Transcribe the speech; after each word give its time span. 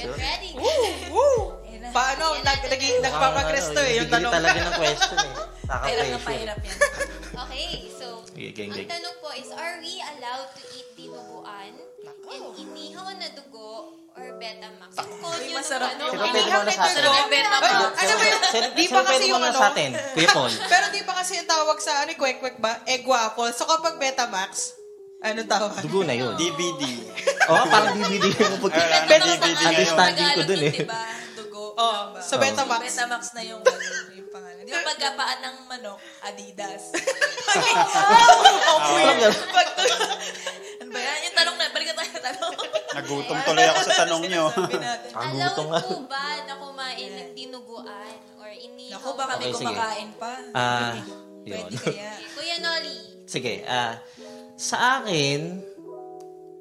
Get 0.00 0.16
ready. 0.16 0.50
Woo! 1.12 1.60
Paano? 1.92 2.38
Nag, 2.40 2.60
nag, 2.64 2.82
nagpapag-resto 3.02 3.80
eh, 3.84 4.00
yung 4.00 4.08
tanong. 4.08 4.32
talaga 4.32 4.58
ng 4.62 4.76
question 4.78 5.18
eh. 5.20 5.34
Pahirap 5.68 6.06
na 6.06 6.18
pahirap 6.22 6.58
yan. 6.64 6.76
Okay, 7.30 7.68
so, 7.94 8.06
ang 8.24 8.88
tanong 8.88 9.16
po 9.20 9.28
is, 9.36 9.48
are 9.52 9.76
we 9.82 10.00
allowed 10.00 10.48
to 10.56 10.62
eat 10.72 10.88
dinuguan 10.96 11.72
and 12.30 12.44
inihaw 12.56 13.10
na 13.16 13.28
dugo 13.36 13.96
or 14.16 14.26
Betamax? 14.38 14.92
Uy, 14.98 15.50
yun 15.50 15.60
masarap 15.60 15.94
ano, 15.94 16.02
yun. 16.08 16.12
Sino 16.14 16.26
pwede 16.30 16.48
mo 16.48 16.62
na 16.62 16.72
sa 16.72 16.84
atin? 16.86 16.94
Sarap 16.96 17.26
Betamax. 17.28 17.72
Ano 17.96 18.12
ba 18.14 18.24
yun? 18.24 18.40
Sino, 18.40 18.66
Di 18.72 18.84
ba 18.86 19.00
pwede 19.00 19.10
kasi 19.10 19.24
mo 19.24 19.28
yung 19.30 19.42
na 19.42 19.50
ano? 19.50 19.60
sa 19.60 19.66
atin? 19.70 19.90
Kuya 20.16 20.28
Paul. 20.30 20.52
Pero 20.70 20.84
di 20.90 21.00
pa 21.04 21.12
kasi 21.16 21.32
yung 21.38 21.48
tawag 21.50 21.78
sa 21.82 21.92
ano, 22.06 22.10
kwek-kwek 22.16 22.56
ba? 22.58 22.72
Egg 22.86 23.04
waffle. 23.04 23.52
So 23.52 23.66
kapag 23.66 23.98
Betamax, 23.98 24.78
anong 25.22 25.50
tawag? 25.50 25.80
Dugo 25.84 26.02
na 26.06 26.14
yun. 26.14 26.34
DVD. 26.40 26.82
Oo, 27.50 27.64
parang 27.66 27.94
DVD 27.98 28.26
yung 28.30 28.56
pag... 28.62 28.72
Ngayon. 28.78 29.38
Understanding 29.66 30.28
ko 30.30 30.42
dun 30.46 30.62
eh. 30.62 30.74
Diba? 30.74 31.02
Dugo. 31.34 31.64
Oh, 31.74 32.14
diba? 32.14 32.22
sa 32.22 32.34
Betamax. 32.38 32.80
Betamax 32.86 33.22
na 33.34 33.42
yung, 33.42 33.62
ano, 33.62 33.82
yung 34.18 34.30
pangalan. 34.30 34.62
Di 34.62 34.70
ba 34.70 34.80
pagkapaan 34.86 35.38
ng 35.42 35.56
manok, 35.66 36.00
Adidas? 36.22 36.82
Pag, 39.50 39.68
ano 40.80 40.90
ba 40.94 41.00
yan? 41.02 41.18
Yung 41.26 41.34
tanong 41.34 41.56
na, 41.58 41.64
balikan 41.74 41.94
tayo 41.98 42.10
sa 42.14 42.22
tanong. 42.30 42.54
Nagutom 42.94 43.38
tuloy 43.42 43.66
ako 43.66 43.80
sa 43.82 43.94
tanong 44.06 44.22
nyo. 44.30 44.44
Nga. 44.54 45.50
po 45.58 45.96
ba 46.06 46.26
na 46.46 46.54
kumain 46.54 47.10
ng 47.10 47.30
dinuguan 47.34 48.18
or 48.38 48.50
inihaw? 48.54 49.02
Naku, 49.02 49.08
baka 49.18 49.32
may 49.42 49.50
kumakain 49.50 50.10
pa. 50.14 50.32
Ah, 50.54 50.94
yun. 51.42 51.66
kaya. 51.74 52.14
Kuya 52.38 52.56
Noli. 52.62 53.26
Sige, 53.26 53.62
ah, 53.66 53.98
sa 54.60 55.00
akin, 55.00 55.62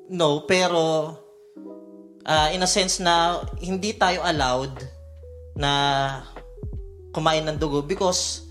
no, 0.09 0.43
pero 0.49 1.15
ah, 2.25 2.49
in 2.51 2.65
a 2.65 2.69
sense 2.69 2.99
na 2.99 3.45
hindi 3.61 3.93
tayo 3.93 4.25
allowed 4.25 4.73
na 5.55 5.71
kumain 7.13 7.45
ng 7.45 7.57
dugo 7.57 7.85
because 7.85 8.49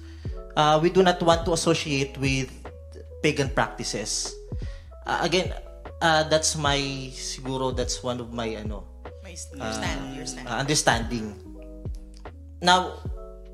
ah, 0.55 0.78
we 0.78 0.89
do 0.89 1.03
not 1.03 1.19
want 1.23 1.42
to 1.45 1.53
associate 1.53 2.15
with 2.19 2.48
pagan 3.20 3.50
practices. 3.50 4.31
Ah, 5.05 5.27
again, 5.27 5.50
ah, 6.00 6.23
that's 6.27 6.55
my 6.55 6.78
siguro 7.12 7.75
that's 7.75 8.03
one 8.03 8.22
of 8.22 8.31
my 8.31 8.55
ano 8.55 8.98
your 9.28 9.72
stand, 9.72 10.00
your 10.17 10.27
stand. 10.27 10.47
uh, 10.48 10.56
understanding. 10.59 11.27
Now, 12.59 12.98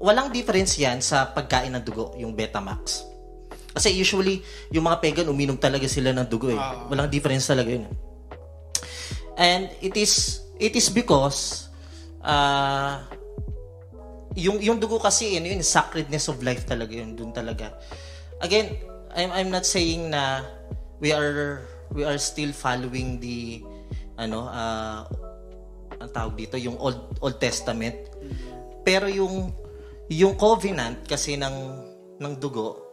walang 0.00 0.33
difference 0.33 0.78
yan 0.80 1.05
sa 1.05 1.28
pagkain 1.34 1.74
ng 1.74 1.84
dugo, 1.84 2.14
yung 2.16 2.33
Betamax. 2.33 3.05
Kasi 3.75 3.91
usually, 3.91 4.39
yung 4.70 4.86
mga 4.86 5.03
pagan, 5.03 5.27
uminom 5.27 5.58
talaga 5.58 5.91
sila 5.91 6.14
ng 6.14 6.30
dugo 6.30 6.55
eh. 6.55 6.62
Walang 6.86 7.11
difference 7.11 7.50
talaga 7.50 7.75
yun. 7.75 7.91
And 9.34 9.67
it 9.83 9.98
is, 9.98 10.47
it 10.62 10.78
is 10.78 10.86
because, 10.94 11.67
uh, 12.22 13.02
yung, 14.39 14.62
yung 14.62 14.78
dugo 14.78 15.02
kasi, 15.02 15.34
yun, 15.34 15.58
yung 15.58 15.67
sacredness 15.67 16.30
of 16.30 16.39
life 16.47 16.62
talaga 16.70 16.95
yun, 16.95 17.19
dun 17.19 17.34
talaga. 17.34 17.75
Again, 18.39 18.78
I'm, 19.11 19.34
I'm 19.34 19.50
not 19.50 19.67
saying 19.67 20.14
na 20.14 20.47
we 21.02 21.11
are, 21.11 21.67
we 21.91 22.06
are 22.06 22.19
still 22.19 22.55
following 22.55 23.19
the, 23.19 23.58
ano, 24.14 24.47
uh, 24.47 25.02
ang 25.98 26.11
tawag 26.14 26.39
dito, 26.39 26.55
yung 26.55 26.78
Old, 26.78 27.19
Old 27.19 27.42
Testament. 27.42 27.97
Pero 28.86 29.11
yung 29.11 29.50
yung 30.12 30.36
covenant 30.36 31.08
kasi 31.08 31.41
ng 31.41 31.56
ng 32.20 32.33
dugo 32.36 32.83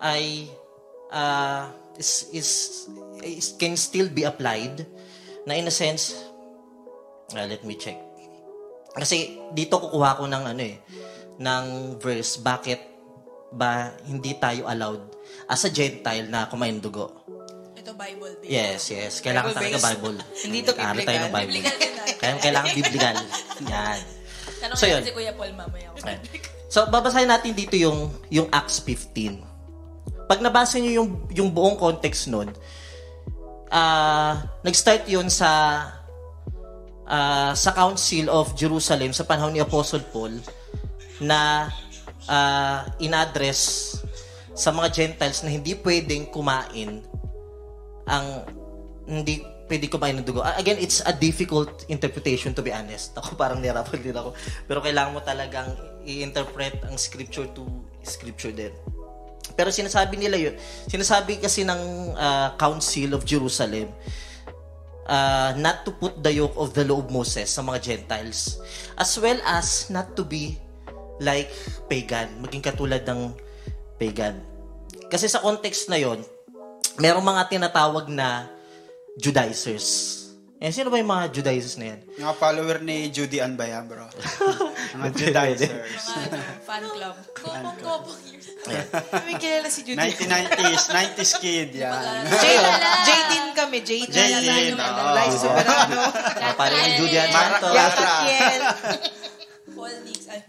ay 0.00 0.48
uh, 1.08 1.68
is, 1.96 2.28
is, 2.32 2.48
is 3.20 3.52
can 3.54 3.76
still 3.76 4.08
be 4.08 4.24
applied 4.24 4.84
na 5.44 5.56
in 5.56 5.68
a 5.68 5.74
sense 5.74 6.16
uh, 7.32 7.44
let 7.44 7.60
me 7.62 7.76
check 7.76 7.96
kasi 8.90 9.38
dito 9.52 9.78
kukuha 9.78 10.18
ko 10.18 10.24
ng 10.26 10.44
ano 10.50 10.62
eh 10.64 10.76
ng 11.38 11.64
verse 11.96 12.36
bakit 12.36 12.80
ba 13.50 13.94
hindi 14.04 14.36
tayo 14.36 14.66
allowed 14.66 15.02
as 15.46 15.64
a 15.64 15.70
gentile 15.70 16.26
na 16.26 16.46
kumain 16.46 16.78
dugo 16.78 17.16
Ito 17.74 17.96
Bible 17.96 18.36
din. 18.40 18.52
yes 18.52 18.92
yes 18.92 19.24
kailangan 19.24 19.56
talaga. 19.56 19.80
Bible 19.80 20.20
Hindi 20.44 20.58
to 20.62 20.72
Aral 20.76 21.00
tayo 21.00 21.18
ng 21.18 21.32
biblical. 21.32 21.32
Bible 21.32 21.60
Biblical 21.64 22.18
kaya 22.20 22.32
kailangan 22.38 22.70
biblical 22.76 23.16
yan 23.64 24.00
Tanong 24.60 24.76
So, 24.76 24.84
yun. 24.84 25.00
si 25.00 25.08
Kuya 25.16 25.32
Paul 25.32 25.56
mamaya. 25.56 25.88
Ayan. 26.04 26.20
So, 26.68 26.84
babasahin 26.92 27.32
natin 27.32 27.56
dito 27.56 27.80
yung, 27.80 28.12
yung 28.28 28.44
Acts 28.52 28.84
15. 28.84 29.40
Pag 30.30 30.46
nabasa 30.46 30.78
niyo 30.78 31.02
yung, 31.02 31.08
yung 31.34 31.50
buong 31.50 31.74
context 31.74 32.30
nun, 32.30 32.54
ah 33.70 34.46
nag-start 34.62 35.10
yun 35.10 35.26
sa 35.26 35.50
ah, 37.10 37.50
sa 37.54 37.70
Council 37.74 38.30
of 38.30 38.54
Jerusalem 38.54 39.10
sa 39.10 39.26
panahon 39.26 39.50
ni 39.50 39.58
Apostle 39.58 40.06
Paul 40.14 40.38
na 41.18 41.66
ah, 42.30 42.86
in-address 43.02 43.98
sa 44.54 44.70
mga 44.70 44.88
Gentiles 44.94 45.42
na 45.42 45.50
hindi 45.50 45.74
pwedeng 45.74 46.30
kumain 46.30 47.02
ang 48.06 48.26
hindi 49.06 49.42
pwede 49.70 49.86
kumain 49.86 50.18
ng 50.18 50.26
dugo. 50.26 50.42
Again, 50.42 50.82
it's 50.82 50.98
a 51.06 51.14
difficult 51.14 51.86
interpretation 51.86 52.50
to 52.58 52.62
be 52.62 52.74
honest. 52.74 53.14
Ako 53.14 53.38
parang 53.38 53.62
nirapan 53.62 54.02
din 54.02 54.14
ako. 54.14 54.34
Pero 54.66 54.82
kailangan 54.82 55.14
mo 55.14 55.22
talagang 55.22 55.74
i-interpret 56.02 56.82
ang 56.82 56.98
scripture 56.98 57.46
to 57.54 57.62
scripture 58.02 58.50
din. 58.50 58.74
Pero 59.54 59.68
sinasabi 59.74 60.16
nila 60.16 60.36
yun, 60.38 60.54
sinasabi 60.86 61.42
kasi 61.42 61.66
ng 61.66 62.14
ah, 62.16 62.54
Council 62.56 63.14
of 63.16 63.26
Jerusalem 63.26 63.90
uh, 65.10 65.50
not 65.58 65.82
to 65.82 65.90
put 65.90 66.22
the 66.22 66.30
yoke 66.30 66.54
of 66.54 66.70
the 66.72 66.86
law 66.86 67.02
of 67.02 67.10
Moses 67.10 67.50
sa 67.50 67.66
mga 67.66 67.78
Gentiles 67.82 68.62
as 68.94 69.10
well 69.18 69.36
as 69.42 69.90
not 69.90 70.14
to 70.14 70.22
be 70.22 70.54
like 71.20 71.52
pagan, 71.90 72.40
maging 72.40 72.64
katulad 72.64 73.04
ng 73.04 73.34
pagan. 74.00 74.40
Kasi 75.12 75.28
sa 75.28 75.44
context 75.44 75.92
na 75.92 76.00
yon, 76.00 76.24
merong 76.96 77.24
mga 77.24 77.52
tinatawag 77.52 78.08
na 78.08 78.48
Judaizers. 79.20 80.19
Eh, 80.60 80.68
sino 80.68 80.92
ba 80.92 81.00
yung 81.00 81.08
mga 81.08 81.32
Judaizers 81.32 81.80
na 81.80 81.96
yan? 81.96 82.00
Mga 82.20 82.34
follower 82.36 82.84
ni 82.84 83.08
Judy 83.08 83.40
Ann 83.40 83.56
ba 83.56 83.64
yan, 83.64 83.88
bro? 83.88 84.04
Mga 84.92 85.08
Judaizers. 85.16 86.04
Ano, 86.04 86.36
fan 86.60 86.84
club. 86.84 87.16
Kopong-kopong 87.32 88.20
years. 88.28 88.52
May 89.24 89.40
kilala 89.40 89.72
si 89.72 89.80
Judy. 89.82 89.96
1990s, 89.96 90.84
90s 90.92 91.32
kid, 91.40 91.70
yan. 91.72 91.96
Jaden 92.28 93.56
kami, 93.56 93.80
Jaden. 93.80 94.12
Jaden, 94.12 94.76
Ano, 94.76 95.00
oo. 95.00 95.16
Life 95.16 95.36
Soberano. 95.40 95.96
Mga 96.12 96.52
parang 96.52 96.76
yung 96.78 96.96
Julian 97.00 97.28
Mara- 97.32 97.56
Santos. 97.56 97.96
Kiel. 98.20 98.62
Paul 99.72 99.96
Nix. 100.04 100.20
Ay, 100.28 100.40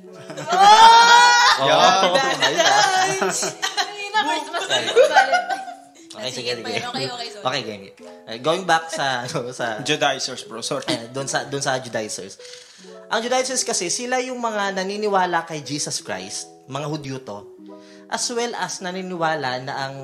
Oh, 1.62 2.20
ayun 2.20 2.60
na. 2.60 2.76
Ay, 3.00 4.08
na, 4.12 4.20
Christmas 4.28 4.66
na 4.68 4.76
yung 4.76 5.08
Valentine. 5.08 5.71
Okay, 6.12 6.32
sige, 6.32 6.52
sige. 6.60 6.80
Okay, 6.84 7.08
okay, 7.08 7.28
sorry. 7.32 7.46
Okay, 7.48 7.62
game. 7.64 7.84
Uh, 8.28 8.38
going 8.44 8.64
back 8.68 8.92
sa, 8.92 9.06
ano, 9.26 9.52
sa, 9.56 9.80
Judaizers, 9.80 10.44
bro. 10.44 10.60
Sorry. 10.60 10.84
eh, 10.92 11.08
doon 11.16 11.28
sa 11.28 11.48
doon 11.48 11.64
sa 11.64 11.80
Judaizers. 11.80 12.36
Ang 13.08 13.20
Judaizers 13.24 13.64
kasi 13.64 13.88
sila 13.88 14.20
yung 14.20 14.40
mga 14.40 14.76
naniniwala 14.76 15.48
kay 15.48 15.64
Jesus 15.64 16.04
Christ, 16.04 16.52
mga 16.68 16.88
Hudyo 16.88 17.16
to, 17.24 17.44
as 18.12 18.24
well 18.32 18.52
as 18.60 18.84
naniniwala 18.84 19.62
na 19.64 19.74
ang 19.88 19.96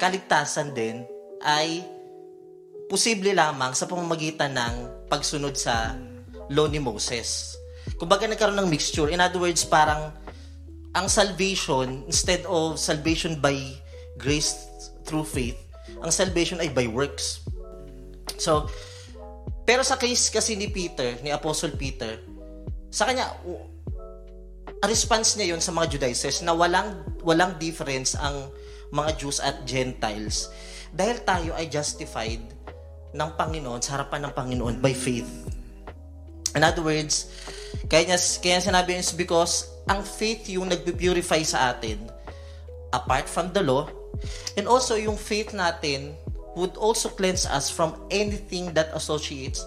kaligtasan 0.00 0.72
din 0.72 1.04
ay 1.44 1.84
posible 2.88 3.32
lamang 3.36 3.76
sa 3.76 3.84
pamamagitan 3.84 4.56
ng 4.56 4.74
pagsunod 5.08 5.56
sa 5.56 5.96
law 6.48 6.66
ni 6.66 6.80
Moses. 6.80 7.56
Kumbaga 7.96 8.24
nagkaroon 8.24 8.56
ng 8.56 8.70
mixture. 8.70 9.12
In 9.12 9.20
other 9.20 9.40
words, 9.40 9.62
parang 9.64 10.12
ang 10.96 11.06
salvation, 11.06 12.02
instead 12.08 12.42
of 12.48 12.80
salvation 12.80 13.38
by 13.38 13.54
grace 14.18 14.69
through 15.10 15.26
faith, 15.26 15.58
ang 15.98 16.14
salvation 16.14 16.62
ay 16.62 16.70
by 16.70 16.86
works. 16.86 17.42
So, 18.38 18.70
pero 19.66 19.82
sa 19.82 19.98
case 19.98 20.30
kasi 20.30 20.54
ni 20.54 20.70
Peter, 20.70 21.18
ni 21.26 21.34
Apostle 21.34 21.74
Peter, 21.74 22.22
sa 22.94 23.10
kanya, 23.10 23.34
a 24.80 24.86
response 24.86 25.34
niya 25.34 25.54
yon 25.54 25.62
sa 25.62 25.74
mga 25.74 25.98
Judaizers 25.98 26.46
na 26.46 26.54
walang, 26.54 27.02
walang 27.26 27.58
difference 27.58 28.14
ang 28.14 28.54
mga 28.94 29.18
Jews 29.18 29.38
at 29.42 29.66
Gentiles 29.66 30.50
dahil 30.90 31.22
tayo 31.22 31.54
ay 31.54 31.70
justified 31.70 32.42
ng 33.14 33.30
Panginoon 33.34 33.82
sa 33.82 33.98
harapan 33.98 34.30
ng 34.30 34.32
Panginoon 34.34 34.76
by 34.82 34.94
faith. 34.94 35.28
In 36.54 36.66
other 36.66 36.82
words, 36.82 37.30
kaya, 37.86 38.10
niya, 38.10 38.18
kaya 38.42 38.58
sinabi 38.58 38.98
niya 38.98 39.06
is 39.06 39.14
because 39.14 39.70
ang 39.86 40.02
faith 40.02 40.50
yung 40.50 40.66
nagpipurify 40.66 41.42
sa 41.46 41.74
atin 41.74 42.02
apart 42.90 43.30
from 43.30 43.54
the 43.54 43.62
law 43.62 43.86
and 44.56 44.66
also 44.66 44.96
yung 44.96 45.16
faith 45.16 45.52
natin 45.52 46.14
would 46.58 46.74
also 46.76 47.08
cleanse 47.10 47.46
us 47.46 47.70
from 47.70 47.94
anything 48.10 48.74
that 48.74 48.90
associates 48.92 49.62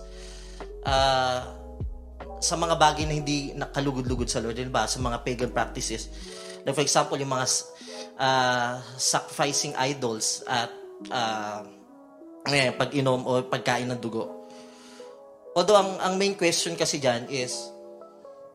uh, 0.83 1.47
sa 2.43 2.55
mga 2.59 2.75
bagay 2.75 3.07
na 3.07 3.15
hindi 3.15 3.55
nakalugod-lugod 3.55 4.27
sa 4.27 4.43
Lord, 4.43 4.59
di 4.59 4.67
ba? 4.67 4.83
Sa 4.83 4.99
mga 4.99 5.23
pagan 5.23 5.51
practices. 5.55 6.11
Like 6.67 6.75
for 6.75 6.83
example, 6.83 7.15
yung 7.15 7.31
mga 7.31 7.47
uh, 8.19 8.83
sacrificing 8.99 9.71
idols 9.79 10.43
at 10.43 10.71
uh, 11.07 11.63
eh, 12.51 12.75
pag-inom 12.75 13.23
o 13.23 13.39
pagkain 13.47 13.87
ng 13.87 13.99
dugo. 14.03 14.43
although 15.55 15.77
ang, 15.77 16.01
ang 16.01 16.13
main 16.17 16.33
question 16.35 16.73
kasi 16.73 16.97
dyan 16.97 17.29
is, 17.29 17.71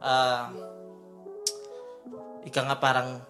ah, 0.03 0.51
ika 2.45 2.61
nga 2.67 2.77
parang, 2.77 3.23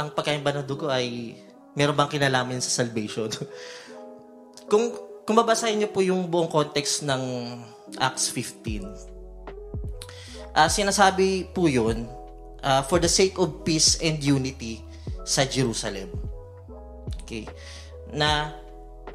ang 0.00 0.16
pagkain 0.16 0.40
ba 0.40 0.56
ng 0.56 0.64
dugo 0.64 0.88
ay, 0.88 1.36
meron 1.76 1.92
bang 1.92 2.08
kinalaman 2.08 2.56
sa 2.64 2.80
salvation? 2.80 3.28
kung, 4.72 4.96
kung 5.28 5.36
babasahin 5.36 5.76
niyo 5.76 5.92
po 5.92 6.00
yung 6.00 6.24
buong 6.32 6.48
context 6.48 7.04
ng 7.04 7.20
Acts 8.00 8.32
15, 8.32 10.56
ah 10.56 10.72
sinasabi 10.72 11.52
po 11.52 11.68
yun, 11.68 12.08
ah, 12.64 12.80
for 12.80 12.96
the 12.96 13.12
sake 13.12 13.36
of 13.36 13.60
peace 13.60 14.00
and 14.00 14.24
unity 14.24 14.80
sa 15.28 15.44
Jerusalem. 15.44 16.08
Okay. 17.22 17.44
Na 18.16 18.56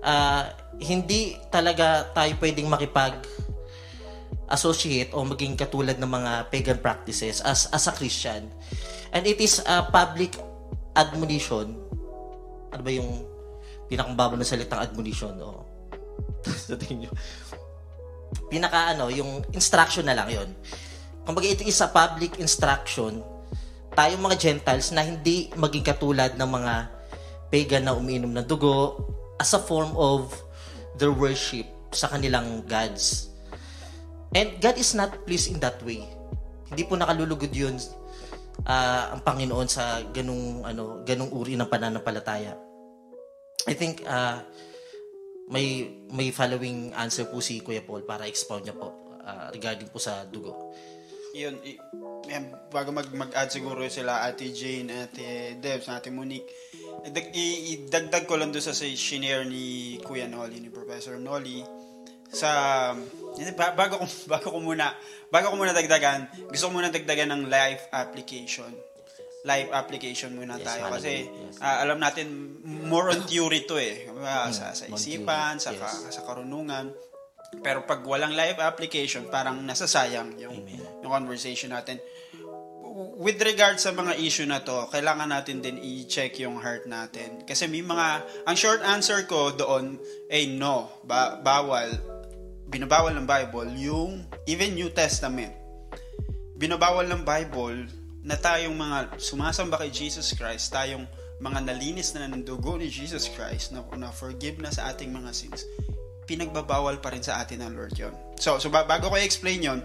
ah, 0.06 0.54
hindi 0.78 1.34
talaga 1.50 2.14
tayo 2.14 2.38
pwedeng 2.38 2.70
makipag 2.70 3.26
associate 4.46 5.10
o 5.18 5.26
maging 5.26 5.58
katulad 5.58 5.98
ng 5.98 6.06
mga 6.06 6.54
pagan 6.54 6.78
practices 6.78 7.42
as 7.42 7.66
as 7.74 7.90
a 7.90 7.94
Christian. 7.96 8.46
And 9.10 9.26
it 9.26 9.42
is 9.42 9.66
a 9.66 9.90
public 9.90 10.38
admonition. 10.96 11.76
Ano 12.72 12.82
ba 12.82 12.92
yung 12.92 13.28
pinakambaba 13.92 14.40
ng 14.40 14.48
salitang 14.48 14.82
admonition? 14.82 15.36
O, 15.44 15.62
sa 16.68 16.80
tingin 16.80 17.06
nyo? 17.06 17.12
Pinaka 18.50 18.96
ano, 18.96 19.12
yung 19.12 19.44
instruction 19.52 20.08
na 20.08 20.16
lang 20.16 20.32
yon. 20.32 20.50
Kumbaga 21.28 21.46
ito 21.46 21.68
is 21.68 21.82
a 21.84 21.90
public 21.90 22.40
instruction 22.40 23.22
tayong 23.96 24.22
mga 24.22 24.38
Gentiles 24.38 24.92
na 24.92 25.02
hindi 25.02 25.50
maging 25.56 25.86
katulad 25.88 26.36
ng 26.36 26.50
mga 26.52 26.74
pagan 27.48 27.84
na 27.88 27.96
umiinom 27.96 28.36
ng 28.36 28.46
dugo 28.46 29.00
as 29.40 29.56
a 29.56 29.62
form 29.62 29.96
of 29.96 30.36
their 31.00 31.16
worship 31.16 31.66
sa 31.96 32.12
kanilang 32.12 32.62
gods. 32.68 33.32
And 34.36 34.60
God 34.60 34.76
is 34.76 34.92
not 34.92 35.24
pleased 35.24 35.48
in 35.48 35.64
that 35.64 35.80
way. 35.88 36.04
Hindi 36.68 36.84
po 36.84 37.00
nakalulugod 37.00 37.56
yun 37.56 37.80
ah, 38.64 39.12
ang 39.12 39.22
Panginoon 39.22 39.68
sa 39.68 40.00
ganung 40.16 40.64
ano, 40.64 41.04
ganung 41.04 41.32
uri 41.36 41.60
ng 41.60 41.68
pananampalataya. 41.68 42.56
I 43.68 43.74
think 43.76 44.08
ah, 44.08 44.40
may 45.52 45.86
may 46.10 46.32
following 46.32 46.96
answer 46.96 47.28
po 47.28 47.44
si 47.44 47.60
Kuya 47.62 47.84
Paul 47.84 48.08
para 48.08 48.26
expound 48.26 48.64
niya 48.64 48.78
po 48.78 48.94
ah, 49.22 49.52
regarding 49.52 49.92
po 49.92 50.00
sa 50.00 50.24
dugo. 50.24 50.72
Yun, 51.36 51.60
yan, 52.32 52.48
bago 52.72 52.96
mag, 52.96 53.12
mag-add 53.12 53.52
siguro 53.52 53.84
sila 53.92 54.24
Ate 54.24 54.56
Jane, 54.56 54.88
Ate 55.04 55.60
Debs, 55.60 55.92
Ate 55.92 56.08
Monique, 56.08 56.48
idag, 57.04 57.28
i- 57.36 57.76
idagdag 57.76 58.24
ko 58.24 58.40
lang 58.40 58.56
doon 58.56 58.64
sa 58.64 58.72
shinare 58.72 59.44
ni 59.44 60.00
Kuya 60.00 60.32
Noli, 60.32 60.64
ni 60.64 60.72
Professor 60.72 61.20
Noli, 61.20 61.60
sa, 62.32 62.50
hindi, 63.36 63.52
ba- 63.54 63.74
bago 63.74 64.02
ko, 64.02 64.06
bago 64.34 64.48
ko 64.54 64.60
muna, 64.60 64.94
bago 65.30 65.52
ko 65.52 65.56
muna 65.56 65.74
dagdagan, 65.74 66.50
gusto 66.50 66.70
ko 66.70 66.74
muna 66.74 66.90
dagdagan 66.90 67.30
ng 67.32 67.44
life 67.48 67.90
application. 67.92 68.72
Life 69.46 69.70
application 69.70 70.34
muna 70.34 70.58
Yes, 70.58 70.66
tayo. 70.66 70.90
Kasi, 70.90 71.30
Yes. 71.30 71.62
ah, 71.62 71.86
alam 71.86 72.02
natin, 72.02 72.58
more 72.66 73.14
on 73.14 73.30
theory 73.30 73.62
to 73.70 73.78
eh. 73.78 74.10
Ah, 74.26 74.50
sa, 74.50 74.74
sa 74.74 74.90
on 74.90 74.98
isipan, 74.98 75.62
sa, 75.62 75.70
ka- 75.72 76.10
sa 76.10 76.26
karunungan. 76.26 76.90
Pero 77.62 77.86
pag 77.86 78.02
walang 78.02 78.34
live 78.34 78.58
application, 78.58 79.30
parang 79.30 79.62
nasasayang 79.62 80.34
yung, 80.42 80.66
Amen. 80.66 80.82
yung 81.06 81.14
conversation 81.14 81.70
natin. 81.72 82.02
With 83.16 83.38
regard 83.38 83.78
sa 83.78 83.92
mga 83.92 84.18
issue 84.18 84.48
na 84.48 84.64
to, 84.64 84.88
kailangan 84.90 85.30
natin 85.30 85.60
din 85.60 85.78
i-check 85.78 86.40
yung 86.40 86.58
heart 86.58 86.88
natin. 86.88 87.44
Kasi 87.44 87.68
may 87.68 87.84
mga, 87.84 88.24
ang 88.48 88.56
short 88.56 88.82
answer 88.82 89.28
ko 89.28 89.52
doon 89.52 90.00
ay 90.26 90.48
no, 90.50 90.90
ba, 91.04 91.38
bawal, 91.38 91.92
binabawal 92.70 93.14
ng 93.14 93.28
Bible 93.28 93.70
yung 93.78 94.26
even 94.50 94.74
New 94.74 94.90
Testament. 94.90 95.54
Binabawal 96.58 97.06
ng 97.10 97.22
Bible 97.22 97.86
na 98.26 98.36
tayong 98.40 98.74
mga 98.74 99.22
sumasamba 99.22 99.78
kay 99.78 99.94
Jesus 99.94 100.34
Christ, 100.34 100.74
tayong 100.74 101.06
mga 101.38 101.68
nalinis 101.68 102.16
na 102.16 102.26
ng 102.32 102.42
dugo 102.42 102.80
ni 102.80 102.90
Jesus 102.90 103.30
Christ, 103.30 103.76
na, 103.76 103.84
na 104.00 104.10
forgive 104.10 104.58
na 104.58 104.72
sa 104.72 104.90
ating 104.90 105.12
mga 105.12 105.30
sins, 105.36 105.68
pinagbabawal 106.26 106.98
pa 107.04 107.14
rin 107.14 107.22
sa 107.22 107.44
atin 107.44 107.62
ng 107.62 107.74
Lord 107.76 107.94
yon. 107.94 108.16
So, 108.40 108.58
so 108.58 108.74
ba- 108.74 108.88
bago 108.88 109.14
ko 109.14 109.16
i-explain 109.20 109.62
yon, 109.62 109.80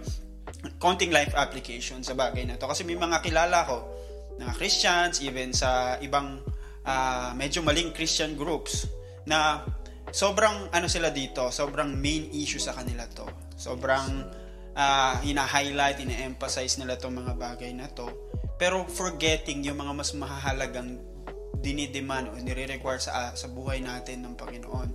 konting 0.81 1.13
life 1.13 1.37
application 1.37 2.01
sa 2.01 2.17
bagay 2.17 2.49
na 2.49 2.57
to. 2.57 2.65
Kasi 2.65 2.87
may 2.87 2.97
mga 2.97 3.21
kilala 3.21 3.67
ko 3.69 3.85
na 4.41 4.49
Christians, 4.57 5.21
even 5.21 5.53
sa 5.53 6.01
ibang 6.01 6.41
ah, 6.89 7.37
medyo 7.37 7.61
maling 7.61 7.93
Christian 7.93 8.39
groups, 8.39 8.89
na 9.29 9.61
sobrang 10.11 10.71
ano 10.71 10.87
sila 10.87 11.11
dito, 11.11 11.51
sobrang 11.51 11.95
main 11.95 12.31
issue 12.35 12.63
sa 12.63 12.75
kanila 12.75 13.07
to. 13.11 13.27
Sobrang 13.55 14.27
ah, 14.75 15.19
hina-highlight, 15.23 16.03
ina-emphasize 16.03 16.79
nila 16.79 16.99
tong 16.99 17.19
mga 17.19 17.35
bagay 17.39 17.71
na 17.75 17.91
to. 17.91 18.11
Pero 18.61 18.85
forgetting 18.85 19.65
yung 19.65 19.81
mga 19.81 19.93
mas 19.97 20.13
mahalagang 20.13 21.01
dinidemand 21.61 22.33
o 22.33 22.37
nire-require 22.37 23.01
sa, 23.01 23.33
sa 23.37 23.49
buhay 23.49 23.81
natin 23.81 24.25
ng 24.25 24.35
Panginoon. 24.37 24.89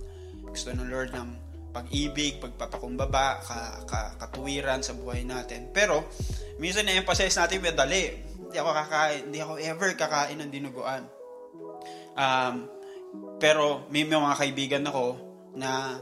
Gusto 0.50 0.70
ng 0.74 0.86
Lord 0.86 1.14
ng 1.14 1.28
pag-ibig, 1.70 2.40
pagpapakumbaba, 2.40 3.42
ka, 3.44 3.58
ka, 3.84 4.00
katuwiran 4.16 4.80
sa 4.80 4.96
buhay 4.96 5.28
natin. 5.28 5.68
Pero, 5.76 6.08
minsan 6.56 6.88
na-emphasize 6.88 7.36
natin, 7.36 7.60
madali. 7.60 8.16
Hindi 8.48 8.56
ako 8.56 8.70
kakain, 8.72 9.20
hindi 9.28 9.38
ako 9.44 9.52
ever 9.60 9.90
kakain 9.92 10.38
ng 10.40 10.50
dinuguan. 10.50 11.04
Um, 12.16 12.70
pero 13.36 13.84
may 13.92 14.08
mga 14.08 14.36
kaibigan 14.36 14.84
ako 14.88 15.06
na 15.56 16.00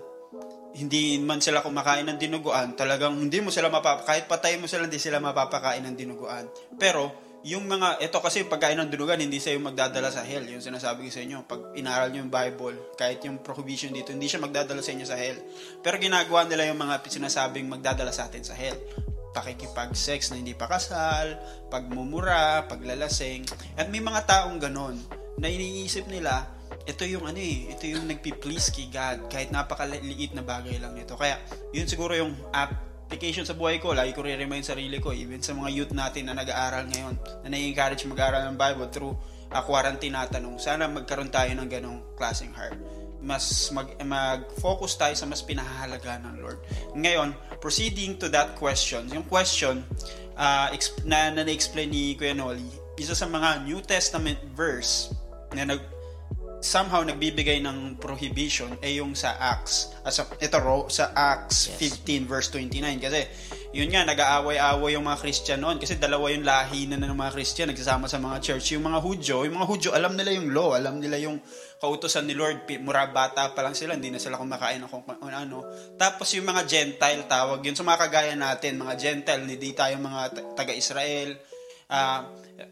hindi 0.74 1.22
man 1.22 1.38
sila 1.38 1.62
kumakain 1.62 2.06
ng 2.10 2.18
dinuguan, 2.18 2.74
talagang 2.74 3.14
hindi 3.14 3.38
mo 3.38 3.54
sila 3.54 3.70
mapapa 3.70 4.02
kahit 4.02 4.26
patay 4.26 4.58
mo 4.58 4.66
sila 4.66 4.90
hindi 4.90 4.98
sila 4.98 5.22
mapapakain 5.22 5.86
ng 5.86 5.94
dinuguan. 5.94 6.50
Pero 6.74 7.22
yung 7.44 7.68
mga 7.68 8.02
ito 8.02 8.18
kasi 8.18 8.48
pagkain 8.48 8.80
ng 8.80 8.90
dinuguan 8.90 9.22
hindi 9.22 9.38
sa 9.38 9.54
magdadala 9.54 10.10
sa 10.10 10.26
hell. 10.26 10.42
Yung 10.48 10.64
sinasabi 10.64 11.06
ko 11.06 11.10
sa 11.14 11.22
inyo, 11.22 11.44
pag 11.46 11.76
inaral 11.78 12.10
niyo 12.10 12.26
yung 12.26 12.32
Bible, 12.32 12.96
kahit 12.98 13.22
yung 13.22 13.38
prohibition 13.44 13.94
dito, 13.94 14.10
hindi 14.10 14.26
siya 14.26 14.42
magdadala 14.42 14.80
sa 14.82 14.90
inyo 14.96 15.06
sa 15.06 15.14
hell. 15.14 15.38
Pero 15.84 16.00
ginagawa 16.00 16.48
nila 16.48 16.66
yung 16.66 16.80
mga 16.80 17.04
sinasabing 17.06 17.68
magdadala 17.70 18.10
sa 18.10 18.26
atin 18.26 18.42
sa 18.42 18.56
hell 18.56 18.80
pakikipag-sex 19.34 20.30
na 20.30 20.38
hindi 20.38 20.54
pa 20.54 20.70
kasal, 20.70 21.34
pagmumura, 21.66 22.70
paglalasing. 22.70 23.42
At 23.74 23.90
may 23.90 23.98
mga 23.98 24.30
taong 24.30 24.62
ganon 24.62 24.94
na 25.42 25.50
iniisip 25.50 26.06
nila, 26.06 26.46
ito 26.84 27.02
yung 27.08 27.24
ano 27.24 27.40
eh, 27.40 27.72
ito 27.72 27.88
yung 27.88 28.04
nagpi-please 28.08 28.68
kay 28.74 28.88
God 28.92 29.32
kahit 29.32 29.48
napakaliit 29.48 30.36
na 30.36 30.44
bagay 30.44 30.76
lang 30.76 30.92
nito. 30.92 31.16
Kaya 31.16 31.40
yun 31.72 31.88
siguro 31.88 32.12
yung 32.12 32.36
application 32.52 33.48
sa 33.48 33.56
buhay 33.56 33.80
ko, 33.80 33.96
lagi 33.96 34.12
ko 34.12 34.20
re-remind 34.20 34.64
sarili 34.66 35.00
ko, 35.00 35.14
even 35.16 35.40
sa 35.40 35.56
mga 35.56 35.70
youth 35.72 35.92
natin 35.96 36.28
na 36.28 36.36
nag-aaral 36.36 36.84
ngayon, 36.88 37.14
na 37.44 37.48
nai-encourage 37.48 38.04
mag-aaral 38.04 38.52
ng 38.52 38.56
Bible 38.60 38.88
through 38.92 39.14
uh, 39.48 39.62
quarantine 39.64 40.12
na 40.12 40.28
tanong, 40.28 40.60
sana 40.60 40.84
magkaroon 40.84 41.32
tayo 41.32 41.50
ng 41.56 41.68
ganong 41.68 42.00
klaseng 42.16 42.52
heart 42.52 42.76
mas 43.24 43.72
mag, 43.72 43.88
mag-focus 44.04 45.00
tayo 45.00 45.16
sa 45.16 45.24
mas 45.24 45.40
pinahahalaga 45.40 46.20
ng 46.20 46.44
Lord. 46.44 46.60
Ngayon, 46.92 47.32
proceeding 47.56 48.20
to 48.20 48.28
that 48.28 48.52
question, 48.60 49.08
yung 49.08 49.24
question 49.24 49.80
uh, 50.36 50.68
exp- 50.70 51.02
na, 51.08 51.32
na 51.32 51.42
na-explain 51.42 51.88
ni 51.88 52.12
Kuya 52.14 52.36
Noli, 52.36 52.68
isa 53.00 53.16
sa 53.16 53.24
mga 53.24 53.64
New 53.64 53.80
Testament 53.80 54.38
verse 54.52 55.10
na 55.56 55.64
nag, 55.64 55.80
somehow 56.64 57.04
nagbibigay 57.04 57.60
ng 57.60 58.00
prohibition 58.00 58.72
ay 58.80 58.96
yung 58.96 59.12
sa 59.12 59.36
Acts. 59.36 59.92
As 60.00 60.16
a, 60.16 60.24
ito 60.40 60.56
ro, 60.56 60.88
sa 60.88 61.12
Acts 61.12 61.76
Yes. 61.76 62.00
15 62.00 62.24
verse 62.24 62.48
29 62.48 63.04
kasi 63.04 63.20
yun 63.76 63.92
nga 63.92 64.08
nag-aaway-away 64.08 64.96
yung 64.96 65.04
mga 65.04 65.20
Christian 65.20 65.60
noon 65.60 65.76
kasi 65.76 66.00
dalawa 66.00 66.32
yung 66.32 66.46
lahi 66.46 66.88
na 66.88 66.96
ng 66.96 67.12
mga 67.12 67.36
Christian 67.36 67.68
nagsasama 67.68 68.08
sa 68.08 68.16
mga 68.16 68.40
church. 68.40 68.72
Yung 68.72 68.88
mga 68.88 68.98
Hudyo, 69.04 69.44
yung 69.44 69.60
mga 69.60 69.68
Hudyo 69.68 69.90
alam 69.92 70.16
nila 70.16 70.32
yung 70.32 70.56
law, 70.56 70.72
alam 70.72 70.96
nila 71.04 71.20
yung 71.20 71.36
kautosan 71.84 72.24
ni 72.24 72.32
Lord, 72.32 72.64
mura 72.80 73.12
bata 73.12 73.52
pa 73.52 73.60
lang 73.60 73.76
sila, 73.76 73.92
hindi 73.92 74.08
na 74.08 74.16
sila 74.16 74.40
kumakain 74.40 74.80
ng 74.80 74.88
kung 74.88 75.04
ano. 75.28 75.68
Tapos 76.00 76.32
yung 76.32 76.48
mga 76.48 76.64
Gentile 76.64 77.28
tawag 77.28 77.60
yun, 77.60 77.76
sa 77.76 77.84
mga 77.84 78.08
kagaya 78.08 78.32
natin, 78.32 78.80
mga 78.80 78.94
Gentile, 78.96 79.44
hindi 79.44 79.76
tayo 79.76 80.00
mga 80.00 80.20
ta- 80.32 80.64
taga-Israel, 80.64 81.36
Ah, 81.84 82.24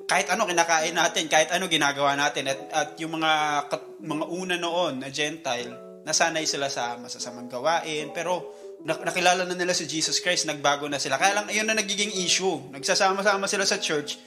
kahit 0.07 0.29
ano 0.31 0.45
kinakain 0.45 0.95
natin, 0.95 1.27
kahit 1.27 1.49
ano 1.53 1.67
ginagawa 1.67 2.17
natin 2.17 2.51
at, 2.51 2.61
at 2.73 2.91
yung 3.01 3.17
mga 3.17 3.33
kat- 3.69 4.01
mga 4.03 4.25
una 4.29 4.57
noon 4.61 5.01
na 5.01 5.09
Gentile, 5.09 6.03
nasanay 6.03 6.45
sila 6.45 6.67
sa 6.69 6.99
masasamang 6.99 7.49
gawain, 7.49 8.11
pero 8.11 8.53
nak- 8.83 9.03
nakilala 9.07 9.47
na 9.47 9.55
nila 9.55 9.73
si 9.73 9.87
Jesus 9.87 10.19
Christ, 10.19 10.47
nagbago 10.47 10.91
na 10.91 10.99
sila. 10.99 11.17
Kaya 11.19 11.43
lang 11.43 11.47
ayun 11.49 11.67
na 11.67 11.79
nagiging 11.79 12.13
issue. 12.23 12.59
Nagsasama-sama 12.75 13.47
sila 13.47 13.65
sa 13.65 13.79
church 13.79 14.19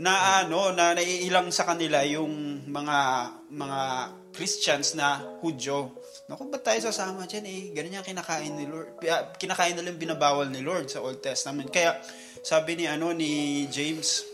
na 0.00 0.40
ano 0.40 0.72
na 0.72 0.96
naiilang 0.96 1.52
sa 1.52 1.68
kanila 1.68 2.00
yung 2.08 2.64
mga 2.64 2.98
mga 3.52 3.80
Christians 4.32 4.96
na 4.96 5.20
Hudyo. 5.44 5.92
Naku, 6.30 6.46
ba't 6.48 6.62
tayo 6.62 6.78
sasama 6.78 7.26
dyan 7.26 7.44
eh? 7.44 7.60
Ganun 7.74 7.98
yung 7.98 8.06
kinakain 8.06 8.54
ni 8.54 8.64
Lord. 8.70 9.02
Kinakain 9.36 9.74
nila 9.74 9.90
yung 9.90 10.00
binabawal 10.00 10.46
ni 10.48 10.62
Lord 10.62 10.86
sa 10.86 11.02
Old 11.02 11.18
Testament. 11.18 11.68
Kaya 11.68 11.98
sabi 12.40 12.78
ni 12.78 12.86
ano 12.86 13.10
ni 13.10 13.66
James, 13.68 14.29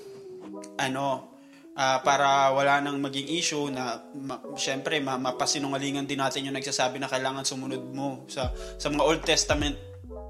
ano, 0.76 1.36
ah, 1.76 2.00
para 2.00 2.52
wala 2.52 2.80
nang 2.80 3.00
maging 3.00 3.28
issue 3.36 3.68
na 3.68 4.00
ma- 4.16 4.40
syempre 4.56 5.00
ma- 5.00 5.20
mapasinungalingan 5.20 6.08
din 6.08 6.20
natin 6.20 6.48
yung 6.48 6.56
nagsasabi 6.56 6.96
na 7.00 7.08
kailangan 7.08 7.44
sumunod 7.44 7.84
mo 7.92 8.24
sa 8.26 8.52
sa 8.80 8.88
mga 8.88 9.02
Old 9.04 9.22
Testament 9.24 9.76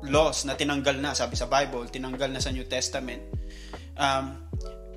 laws 0.06 0.44
na 0.44 0.54
tinanggal 0.54 0.98
na, 1.00 1.16
sabi 1.16 1.34
sa 1.38 1.48
Bible, 1.48 1.88
tinanggal 1.88 2.28
na 2.30 2.40
sa 2.42 2.52
New 2.52 2.66
Testament. 2.68 3.22
Um, 3.96 4.44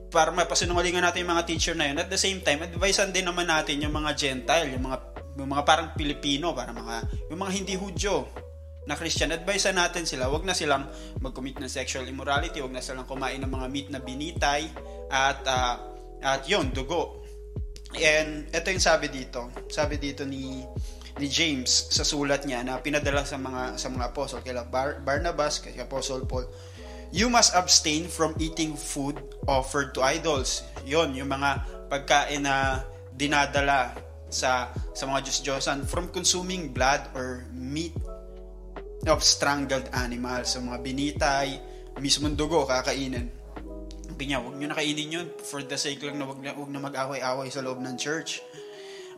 para 0.09 0.33
mapasinungalingan 0.33 1.05
natin 1.05 1.23
yung 1.23 1.33
mga 1.37 1.45
teacher 1.45 1.75
na 1.77 1.85
yun. 1.87 1.97
At 2.01 2.09
the 2.09 2.17
same 2.19 2.41
time, 2.41 2.65
advisean 2.65 3.13
din 3.13 3.29
naman 3.29 3.45
natin 3.45 3.79
yung 3.79 3.93
mga 3.93 4.17
Gentile, 4.17 4.73
yung 4.73 4.89
mga, 4.89 4.97
yung 5.37 5.49
mga 5.53 5.63
parang 5.63 5.87
Pilipino, 5.93 6.51
para 6.51 6.73
mga, 6.73 7.05
yung 7.29 7.39
mga 7.39 7.51
hindi 7.53 7.73
Hudyo 7.77 8.48
na 8.89 8.97
Christian, 8.97 9.29
advisean 9.29 9.77
natin 9.77 10.09
sila, 10.09 10.25
wag 10.33 10.41
na 10.41 10.57
silang 10.57 10.89
mag-commit 11.21 11.61
ng 11.61 11.69
sexual 11.69 12.09
immorality, 12.09 12.57
wag 12.57 12.73
na 12.73 12.81
silang 12.81 13.05
kumain 13.05 13.37
ng 13.37 13.51
mga 13.53 13.67
meat 13.69 13.87
na 13.93 14.01
binitay, 14.01 14.65
at, 15.13 15.45
ah, 15.45 15.77
at 16.25 16.41
yun, 16.49 16.73
dugo. 16.73 17.21
And 17.93 18.49
ito 18.49 18.67
yung 18.69 18.81
sabi 18.81 19.13
dito. 19.13 19.49
Sabi 19.69 20.01
dito 20.01 20.25
ni 20.25 20.65
ni 21.19 21.27
James 21.27 21.91
sa 21.91 22.07
sulat 22.07 22.47
niya 22.47 22.63
na 22.63 22.79
pinadala 22.79 23.27
sa 23.27 23.35
mga 23.35 23.75
sa 23.75 23.91
mga 23.91 24.13
apostle 24.13 24.39
kay 24.39 24.55
Bar- 24.71 25.03
Barnabas 25.03 25.59
kay 25.59 25.75
Apostle 25.75 26.23
Paul 26.23 26.47
you 27.11 27.27
must 27.27 27.57
abstain 27.57 28.07
from 28.07 28.37
eating 28.37 28.77
food 28.77 29.17
offered 29.49 29.97
to 29.97 30.05
idols. 30.05 30.61
Yon, 30.85 31.17
yung 31.17 31.33
mga 31.33 31.65
pagkain 31.89 32.45
na 32.45 32.85
dinadala 33.17 33.97
sa 34.29 34.69
sa 34.93 35.03
mga 35.09 35.25
Diyos-Diyosan 35.25 35.89
from 35.89 36.13
consuming 36.13 36.69
blood 36.69 37.01
or 37.17 37.49
meat 37.49 37.97
of 39.07 39.23
strangled 39.23 39.87
animals. 39.95 40.57
So 40.57 40.63
mga 40.63 40.79
binitay, 40.83 41.47
mismong 41.99 42.35
dugo, 42.35 42.67
kakainin. 42.67 43.31
Sabi 44.09 44.23
niya, 44.27 44.43
huwag 44.43 44.59
nyo 44.59 44.67
nakainin 44.71 45.09
yun 45.15 45.27
for 45.39 45.63
the 45.63 45.79
sake 45.79 46.03
lang 46.03 46.19
na 46.19 46.27
huwag 46.27 46.39
na, 46.43 46.51
huwag 46.51 46.71
na 46.71 46.83
mag-away-away 46.83 47.47
sa 47.47 47.63
loob 47.63 47.79
ng 47.79 47.95
church. 47.95 48.43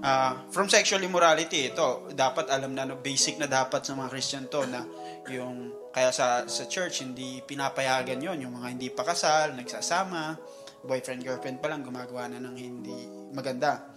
Ah, 0.02 0.50
from 0.50 0.66
sexual 0.66 1.04
immorality, 1.06 1.70
ito, 1.70 2.10
dapat 2.18 2.50
alam 2.50 2.74
na, 2.74 2.90
no, 2.90 2.98
basic 2.98 3.38
na 3.38 3.46
dapat 3.46 3.86
sa 3.86 3.94
mga 3.94 4.10
Christian 4.10 4.46
to 4.50 4.66
na 4.66 4.82
yung, 5.30 5.70
kaya 5.94 6.10
sa, 6.10 6.50
sa 6.50 6.66
church, 6.66 7.06
hindi 7.06 7.44
pinapayagan 7.46 8.18
yon 8.18 8.42
yung 8.42 8.58
mga 8.58 8.68
hindi 8.78 8.90
pa 8.90 9.06
kasal, 9.06 9.54
nagsasama, 9.54 10.42
boyfriend, 10.82 11.22
girlfriend 11.22 11.62
pa 11.62 11.70
lang, 11.70 11.86
gumagawa 11.86 12.26
na 12.34 12.42
ng 12.42 12.56
hindi 12.58 12.98
maganda. 13.30 13.94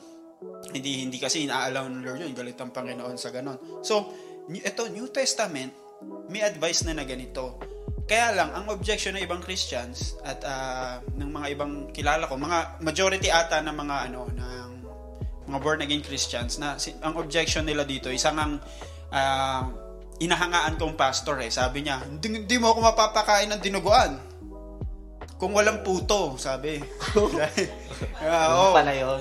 Hindi 0.76 1.08
hindi 1.08 1.16
kasi 1.16 1.48
inaalaw 1.48 1.88
ng 1.88 2.04
Lord 2.04 2.20
yun, 2.20 2.36
galit 2.36 2.60
ang 2.60 2.68
Panginoon 2.68 3.16
sa 3.16 3.32
ganon. 3.32 3.80
So, 3.80 4.12
ito, 4.52 4.82
New 4.92 5.08
Testament, 5.08 5.72
may 6.28 6.44
advice 6.44 6.84
na 6.84 6.92
na 6.92 7.04
ganito. 7.04 7.56
Kaya 8.04 8.36
lang, 8.36 8.52
ang 8.52 8.68
objection 8.68 9.16
ng 9.16 9.24
ibang 9.24 9.40
Christians 9.40 10.20
at 10.20 10.44
ah, 10.44 11.00
ng 11.16 11.30
mga 11.32 11.46
ibang 11.56 11.72
kilala 11.88 12.28
ko, 12.28 12.36
mga 12.36 12.84
majority 12.84 13.32
ata 13.32 13.64
ng 13.64 13.72
mga 13.72 13.96
ano, 14.12 14.28
ng 14.28 14.70
mga 15.48 15.58
born 15.60 15.80
again 15.80 16.04
Christians 16.04 16.60
na 16.60 16.76
si- 16.76 16.96
ang 17.00 17.16
objection 17.16 17.64
nila 17.64 17.88
dito 17.88 18.12
isang 18.12 18.36
ang 18.36 18.52
ah, 19.08 19.72
inahangaan 20.20 20.76
kong 20.76 21.00
pastor 21.00 21.40
eh. 21.40 21.48
Sabi 21.48 21.88
niya, 21.88 22.04
hindi, 22.04 22.44
hindi 22.44 22.56
mo 22.60 22.76
ako 22.76 22.92
mapapakain 22.92 23.48
ng 23.56 23.60
dinuguan. 23.64 24.20
Kung 25.40 25.56
walang 25.56 25.80
puto, 25.82 26.36
sabi. 26.36 26.78
Yung 27.16 28.32
oo. 28.52 28.70
pala 28.70 28.92
yun. 28.94 29.20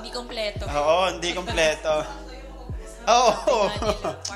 Hindi 0.00 0.10
kompleto. 0.10 0.64
Oo, 0.66 1.12
hindi 1.12 1.30
kompleto. 1.36 1.94
Oo. 3.12 3.66
Daw. 3.70 4.31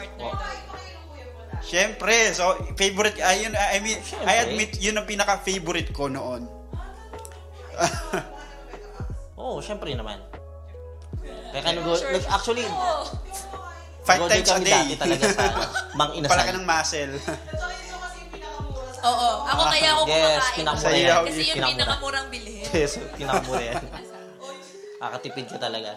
Siyempre, 1.66 2.30
so 2.30 2.46
favorite 2.74 3.18
ayun 3.18 3.50
I 3.50 3.82
mean 3.82 3.98
I 4.22 4.38
admit 4.40 4.78
yun 4.78 4.94
ang 4.94 5.04
pinaka 5.04 5.42
favorite 5.42 5.90
ko 5.90 6.06
noon. 6.06 6.46
Oo, 9.34 9.58
oh, 9.58 9.60
syempre 9.60 9.90
naman. 9.92 10.22
Kaya 11.50 11.62
kami 11.62 11.78
go, 11.82 11.92
nag- 11.92 12.30
actually, 12.30 12.64
Five 14.06 14.20
go 14.20 14.26
din 14.30 14.38
times 14.38 14.50
a 14.52 14.58
day. 14.62 14.70
dati 14.70 14.94
talaga 14.94 15.24
sa 15.26 15.44
Mang 15.92 16.14
Inasal. 16.14 16.54
ng 16.54 16.64
muscle. 16.64 17.14
Oo. 19.02 19.28
Ako 19.44 19.62
kaya 19.66 19.88
ako 19.92 20.02
Yes, 20.06 20.44
kumakain. 20.54 20.66
Kasi 20.66 20.94
yung 20.94 21.26
Pinakamura. 21.26 21.66
pinakamurang 21.74 22.26
bilhin. 22.30 22.62
Yes, 22.76 22.92
pinakamura 23.12 23.62
yan. 23.64 23.82
Kakatipid 24.96 25.46
ka 25.50 25.58
talaga. 25.58 25.90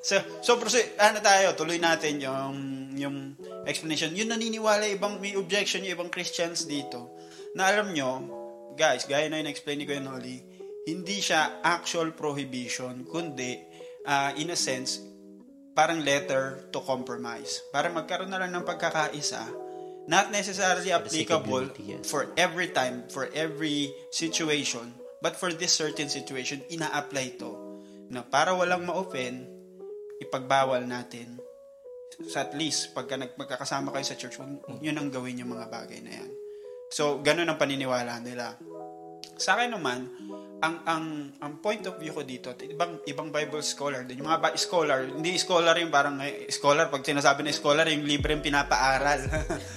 So, 0.00 0.16
so 0.40 0.50
proceed, 0.56 0.96
ano 0.96 1.20
tayo, 1.20 1.54
tuloy 1.54 1.78
natin 1.78 2.18
yung 2.18 2.81
yung 2.96 3.36
explanation. 3.68 4.14
Yun 4.16 4.32
naniniwala 4.32 4.88
ibang 4.92 5.18
may 5.18 5.36
objection 5.36 5.84
yung 5.84 5.98
ibang 5.98 6.10
Christians 6.12 6.64
dito. 6.66 7.12
Na 7.56 7.68
alam 7.68 7.92
nyo, 7.92 8.10
guys, 8.74 9.04
gaya 9.04 9.28
na 9.28 9.40
yung 9.40 9.50
explain 9.50 9.80
ni 9.80 9.86
Kuya 9.88 10.00
Noli, 10.00 10.40
hindi 10.88 11.22
siya 11.22 11.62
actual 11.62 12.10
prohibition, 12.16 13.06
kundi 13.06 13.54
ah, 14.06 14.34
in 14.34 14.50
a 14.50 14.58
sense, 14.58 14.98
parang 15.72 16.02
letter 16.04 16.68
to 16.74 16.80
compromise. 16.84 17.62
Para 17.70 17.88
magkaroon 17.88 18.32
na 18.32 18.40
lang 18.40 18.52
ng 18.52 18.64
pagkakaisa, 18.66 19.42
not 20.08 20.34
necessarily 20.34 20.90
applicable 20.90 21.70
yes. 21.80 22.04
for 22.08 22.28
every 22.34 22.74
time, 22.74 23.06
for 23.08 23.30
every 23.32 23.88
situation, 24.10 24.92
but 25.22 25.38
for 25.38 25.54
this 25.54 25.72
certain 25.72 26.10
situation, 26.10 26.60
ina-apply 26.68 27.38
to. 27.38 27.50
Na 28.12 28.26
para 28.26 28.52
walang 28.52 28.84
ma-open, 28.84 29.46
ipagbawal 30.20 30.84
natin. 30.84 31.38
So 32.20 32.36
at 32.40 32.52
least, 32.52 32.92
pagka 32.92 33.16
magkakasama 33.16 33.92
kayo 33.92 34.04
sa 34.04 34.16
church, 34.18 34.36
nyo 34.40 34.92
nang 34.92 35.08
gawin 35.08 35.40
yung 35.40 35.56
mga 35.56 35.66
bagay 35.72 36.00
na 36.04 36.12
yan. 36.20 36.30
So, 36.92 37.24
ganun 37.24 37.48
ang 37.48 37.56
paniniwala 37.56 38.20
nila. 38.20 38.60
Sa 39.40 39.56
akin 39.56 39.72
naman, 39.72 40.12
ang 40.62 40.78
ang 40.86 41.04
ang 41.42 41.52
point 41.58 41.82
of 41.90 41.98
view 41.98 42.14
ko 42.14 42.22
dito, 42.22 42.54
at 42.54 42.62
ibang 42.62 43.02
ibang 43.10 43.34
Bible 43.34 43.64
scholar 43.66 44.06
din, 44.06 44.22
yung 44.22 44.30
mga 44.30 44.38
ba- 44.38 44.54
scholar, 44.54 45.02
hindi 45.10 45.34
scholar 45.34 45.74
yung 45.80 45.90
parang 45.90 46.22
eh, 46.22 46.46
scholar 46.54 46.86
pag 46.86 47.02
sinasabi 47.02 47.42
na 47.42 47.50
scholar 47.50 47.82
yung 47.90 48.06
libre 48.06 48.36
yung 48.36 48.44
pinapaaral. 48.46 49.26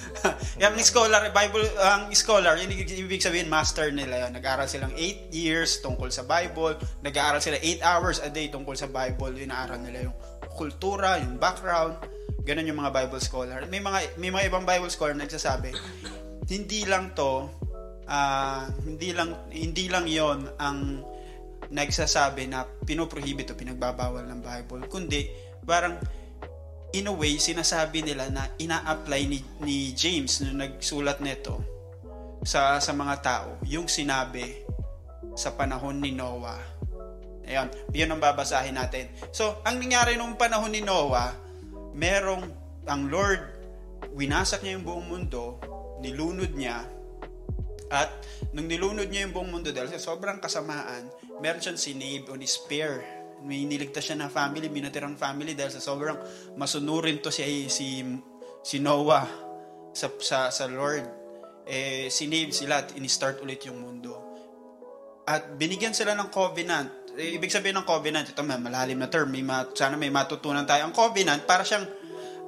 yung 0.61 0.77
scholar, 0.85 1.33
Bible 1.33 1.65
ang 1.81 2.13
scholar, 2.13 2.53
yun 2.61 2.69
ibig 2.69 3.23
sabihin 3.23 3.49
master 3.49 3.89
nila 3.89 4.27
yun. 4.29 4.37
Nag-aral 4.37 4.69
silang 4.69 4.93
8 4.93 5.33
years 5.33 5.81
tungkol 5.81 6.13
sa 6.13 6.21
Bible, 6.21 6.77
nag-aaral 7.01 7.41
sila 7.41 7.57
8 7.57 7.81
hours 7.81 8.21
a 8.21 8.29
day 8.29 8.53
tungkol 8.53 8.77
sa 8.77 8.85
Bible, 8.85 9.33
inaaral 9.41 9.81
nila 9.81 10.11
yung 10.11 10.17
kultura, 10.53 11.17
yung 11.17 11.41
background, 11.41 11.97
ganun 12.45 12.69
yung 12.69 12.79
mga 12.79 12.93
Bible 12.93 13.21
scholar. 13.21 13.65
May 13.67 13.81
mga 13.81 14.21
may 14.21 14.29
mga 14.29 14.53
ibang 14.53 14.63
Bible 14.63 14.93
scholar 14.93 15.17
na 15.17 15.25
nagsasabi, 15.25 15.73
hindi 16.45 16.85
lang 16.85 17.17
to 17.17 17.49
ah, 18.05 18.69
hindi 18.85 19.11
lang 19.11 19.49
hindi 19.49 19.89
lang 19.89 20.05
'yon 20.05 20.45
ang 20.61 21.01
nagsasabi 21.73 22.45
na 22.45 22.61
pinoprohibit 22.63 23.49
o 23.49 23.57
pinagbabawal 23.57 24.21
ng 24.29 24.39
Bible 24.45 24.85
kundi 24.85 25.25
parang 25.65 25.97
in 26.93 27.09
a 27.09 27.13
way 27.13 27.41
sinasabi 27.41 28.05
nila 28.05 28.29
na 28.29 28.45
ina-apply 28.61 29.21
ni, 29.25 29.41
ni 29.65 29.89
James 29.97 30.45
nung 30.45 30.61
nagsulat 30.61 31.17
nito 31.25 31.57
sa 32.45 32.77
sa 32.77 32.93
mga 32.93 33.15
tao 33.25 33.49
yung 33.65 33.89
sinabi 33.89 34.61
sa 35.33 35.57
panahon 35.57 35.99
ni 35.99 36.15
Noah. 36.15 36.61
Ayun, 37.45 37.69
yun 37.93 38.09
ang 38.09 38.21
babasahin 38.21 38.73
natin. 38.73 39.11
So, 39.29 39.61
ang 39.61 39.77
nangyari 39.77 40.17
nung 40.17 40.33
panahon 40.33 40.73
ni 40.73 40.81
Noah, 40.81 41.29
merong 41.95 42.43
ang 42.85 43.07
Lord 43.07 43.41
winasak 44.13 44.61
niya 44.61 44.77
yung 44.77 44.85
buong 44.85 45.07
mundo, 45.07 45.57
nilunod 46.03 46.53
niya, 46.53 46.83
at 47.89 48.09
nung 48.51 48.65
nilunod 48.65 49.07
niya 49.07 49.29
yung 49.29 49.33
buong 49.33 49.51
mundo 49.51 49.69
dahil 49.69 49.93
sa 49.93 50.01
sobrang 50.01 50.41
kasamaan, 50.41 51.05
meron 51.39 51.61
siyang 51.61 51.79
sinave 51.79 52.25
o 52.33 52.37
ni-spare. 52.37 53.23
May 53.45 53.67
niligtas 53.67 54.09
siya 54.09 54.17
na 54.17 54.31
family, 54.31 54.71
binatirang 54.71 55.19
family 55.19 55.53
dahil 55.53 55.69
sa 55.69 55.83
sobrang 55.83 56.17
masunurin 56.57 57.21
to 57.21 57.29
si 57.29 57.69
si 57.69 58.01
si 58.65 58.81
Noah 58.81 59.27
sa 59.93 60.09
sa, 60.17 60.49
sa 60.49 60.65
Lord. 60.65 61.05
Eh 61.69 62.09
sinave 62.09 62.55
sila 62.55 62.81
at 62.81 62.97
ini-start 62.97 63.45
ulit 63.45 63.61
yung 63.69 63.77
mundo. 63.77 64.17
At 65.29 65.53
binigyan 65.57 65.93
sila 65.93 66.17
ng 66.17 66.29
covenant. 66.33 67.04
Eh, 67.15 67.39
ibig 67.39 67.47
sabihin 67.47 67.79
ng 67.79 67.87
covenant, 67.87 68.27
ito 68.27 68.43
may 68.43 68.59
malalim 68.59 68.99
na 68.99 69.07
term, 69.07 69.31
may 69.31 69.39
ma- 69.39 69.71
sana 69.71 69.95
may 69.95 70.11
matutunan 70.11 70.67
tayo. 70.67 70.83
Ang 70.83 70.91
covenant, 70.91 71.47
para 71.47 71.63
siyang 71.63 71.87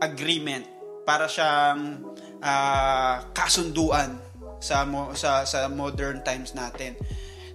agreement, 0.03 0.67
para 1.07 1.31
siyang 1.31 2.03
ah, 2.43 3.23
kasunduan 3.31 4.19
sa 4.59 4.83
mo, 4.83 5.15
sa 5.15 5.47
sa 5.47 5.71
modern 5.71 6.19
times 6.19 6.51
natin. 6.51 6.99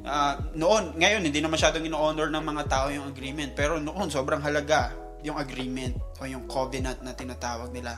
Ah, 0.09 0.40
noon, 0.57 0.97
ngayon 0.97 1.21
hindi 1.21 1.45
na 1.45 1.52
masyadong 1.52 1.85
ino-honor 1.85 2.33
ng 2.33 2.45
mga 2.49 2.64
tao 2.64 2.87
yung 2.88 3.12
agreement, 3.12 3.52
pero 3.52 3.76
noon 3.76 4.09
sobrang 4.09 4.40
halaga 4.40 4.97
yung 5.21 5.37
agreement 5.37 5.95
o 6.19 6.25
yung 6.25 6.49
covenant 6.49 7.04
na 7.04 7.12
tinatawag 7.12 7.76
nila. 7.76 7.92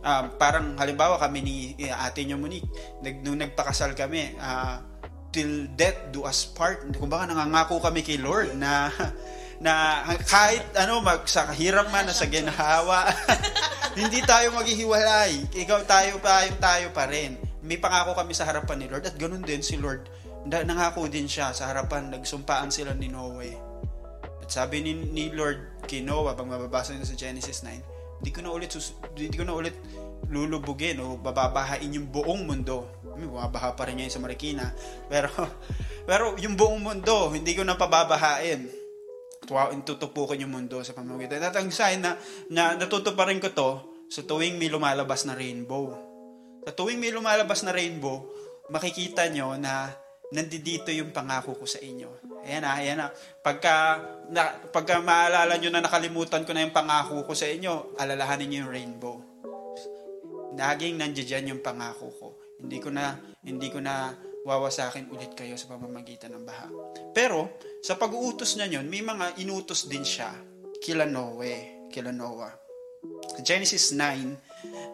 Ah, 0.00 0.32
parang 0.32 0.80
halimbawa 0.80 1.20
kami 1.20 1.44
ni 1.44 1.56
eh, 1.76 1.92
ate 1.92 2.24
niyo 2.24 2.40
Monique, 2.40 2.66
nag, 3.04 3.20
nung 3.20 3.36
nagpakasal 3.36 3.92
kami, 3.92 4.32
ah, 4.40 4.80
till 5.36 5.68
death 5.76 6.08
do 6.16 6.24
us 6.24 6.48
part. 6.48 6.80
Kung 6.96 7.12
baka 7.12 7.28
nangangako 7.28 7.76
kami 7.84 8.00
kay 8.00 8.16
Lord 8.16 8.56
na 8.56 8.88
na 9.64 10.04
kahit 10.24 10.64
ano 10.76 11.04
mag 11.04 11.24
sa 11.28 11.48
kahirap 11.48 11.88
man 11.92 12.08
sa 12.12 12.28
ginhawa 12.28 13.08
hindi 14.00 14.20
tayo 14.20 14.52
maghihiwalay 14.52 15.48
ikaw 15.56 15.80
tayo 15.88 16.20
pa 16.20 16.44
yung 16.44 16.60
tayo 16.60 16.92
pa 16.92 17.08
rin 17.08 17.40
may 17.64 17.80
pangako 17.80 18.12
kami 18.12 18.36
sa 18.36 18.44
harapan 18.44 18.84
ni 18.84 18.86
Lord 18.92 19.08
at 19.08 19.16
ganun 19.16 19.40
din 19.40 19.64
si 19.64 19.80
Lord 19.80 20.12
na- 20.44 20.60
nangako 20.60 21.08
din 21.08 21.24
siya 21.24 21.56
sa 21.56 21.72
harapan 21.72 22.12
nagsumpaan 22.12 22.68
sila 22.68 22.92
ni 22.92 23.08
Noe 23.08 23.56
at 24.44 24.48
sabi 24.52 24.84
ni, 24.84 24.92
ni 24.92 25.32
Lord 25.32 25.88
kay 25.88 26.04
Noah 26.04 26.36
pag 26.36 26.44
mababasa 26.44 26.92
nyo 26.92 27.08
sa 27.08 27.16
Genesis 27.16 27.64
9 27.64 27.96
hindi 28.20 28.30
ko 28.36 28.44
na 28.44 28.52
ulit 28.52 28.76
sus- 28.76 28.92
hindi 29.16 29.40
ko 29.40 29.48
na 29.48 29.56
ulit 29.56 29.72
lulubugin 30.26 30.98
o 31.00 31.14
bababahain 31.20 31.86
yung 31.86 32.10
buong 32.10 32.46
mundo. 32.46 32.95
Bumabaha 33.16 33.72
pa 33.72 33.88
rin 33.88 33.98
ngayon 34.00 34.12
sa 34.12 34.22
Marikina. 34.22 34.70
Pero, 35.08 35.32
pero 36.08 36.36
yung 36.36 36.54
buong 36.54 36.80
mundo, 36.80 37.32
hindi 37.32 37.56
ko 37.56 37.64
na 37.64 37.80
pababahain. 37.80 38.68
Wow, 39.46 39.70
tutupukin 39.86 40.42
yung 40.42 40.52
mundo 40.52 40.82
sa 40.82 40.92
pamamagitan. 40.92 41.42
At 41.42 41.56
ang 41.56 41.70
sign 41.70 42.02
na, 42.02 42.18
na 42.50 42.74
natutuparin 42.74 43.38
ko 43.38 43.54
to 43.54 43.70
sa 44.10 44.22
tuwing 44.22 44.58
may 44.58 44.70
lumalabas 44.70 45.26
na 45.26 45.38
rainbow. 45.38 45.94
Sa 46.66 46.74
tuwing 46.74 46.98
may 46.98 47.14
lumalabas 47.14 47.62
na 47.62 47.70
rainbow, 47.70 48.26
makikita 48.70 49.30
nyo 49.30 49.54
na 49.54 49.94
nandito 50.34 50.90
yung 50.90 51.14
pangako 51.14 51.54
ko 51.54 51.66
sa 51.66 51.78
inyo. 51.78 52.42
Ayan 52.42 52.62
na, 52.62 52.70
ayan 52.74 52.98
na. 52.98 53.06
Pagka, 53.42 54.02
na, 54.30 54.58
pagka 54.74 54.98
maalala 54.98 55.58
nyo 55.58 55.70
na 55.70 55.82
nakalimutan 55.82 56.42
ko 56.42 56.50
na 56.50 56.66
yung 56.66 56.74
pangako 56.74 57.22
ko 57.22 57.32
sa 57.34 57.46
inyo, 57.46 57.98
alalahanin 57.98 58.50
nyo 58.50 58.58
yung 58.66 58.72
rainbow. 58.74 59.16
Naging 60.56 60.98
nandiyan 60.98 61.54
yung 61.54 61.62
pangako 61.62 62.08
ko. 62.18 62.28
Hindi 62.60 62.78
ko 62.80 62.88
na, 62.88 63.16
hindi 63.44 63.68
ko 63.68 63.78
na 63.80 64.16
wawasakin 64.46 65.10
ulit 65.10 65.34
kayo 65.34 65.58
sa 65.58 65.74
pamamagitan 65.74 66.30
ng 66.38 66.44
baha. 66.46 66.70
Pero, 67.10 67.58
sa 67.82 67.98
pag-uutos 67.98 68.54
niya 68.54 68.78
yun, 68.78 68.86
may 68.86 69.02
mga 69.02 69.42
inutos 69.42 69.90
din 69.90 70.06
siya 70.06 70.30
kila 70.78 71.04
Noe, 71.04 71.88
kila 71.90 72.14
Noah. 72.14 72.54
Genesis 73.42 73.90
9, 73.90 74.38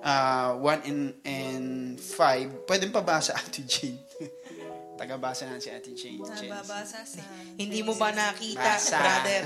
uh, 0.00 0.56
1 0.56 0.88
and, 0.88 1.02
and 1.24 1.68
5. 2.00 2.64
Pwede 2.64 2.88
pa 2.88 3.04
ba 3.04 3.20
sa 3.20 3.36
Ate 3.36 3.62
Jean? 3.68 3.96
Tagabasa 5.00 5.48
na 5.48 5.58
si 5.58 5.68
Ate. 5.68 5.92
Genesis. 5.92 6.48
Nababasa 6.48 7.02
sa... 7.04 7.20
Hindi 7.58 7.82
mo 7.84 7.92
ba 7.96 8.12
nakita, 8.12 8.78
Basa. 8.78 8.98
brother? 9.00 9.42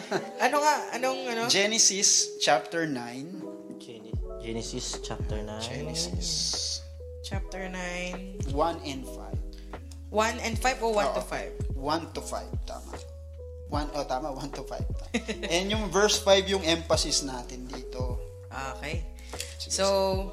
ano 0.44 0.56
nga? 0.60 0.76
Anong 0.98 1.20
ano? 1.32 1.42
Genesis 1.48 2.40
chapter 2.42 2.84
9. 2.84 3.78
Gen- 3.80 4.12
Genesis 4.42 4.98
chapter 5.00 5.40
9. 5.40 5.62
Genesis 5.62 6.30
Chapter 7.26 7.66
9. 7.66 8.54
1 8.54 8.86
and 8.86 9.02
5. 9.02 9.34
1 10.14 10.46
and 10.46 10.54
5 10.54 10.78
o 10.86 10.94
1 10.94 11.18
to 11.18 11.22
Oo. 11.26 11.34
5? 11.74 11.74
1 11.74 12.14
to 12.14 12.22
5, 12.22 12.70
tama. 12.70 12.94
1, 13.66 13.98
oh, 13.98 14.06
tama, 14.06 14.30
1 14.30 14.54
to 14.54 14.62
5. 14.62 14.78
And 15.58 15.66
yung 15.66 15.90
verse 15.90 16.22
5 16.22 16.46
yung 16.46 16.62
emphasis 16.62 17.26
natin 17.26 17.66
dito. 17.66 18.22
Okay. 18.78 19.02
So, 19.58 20.30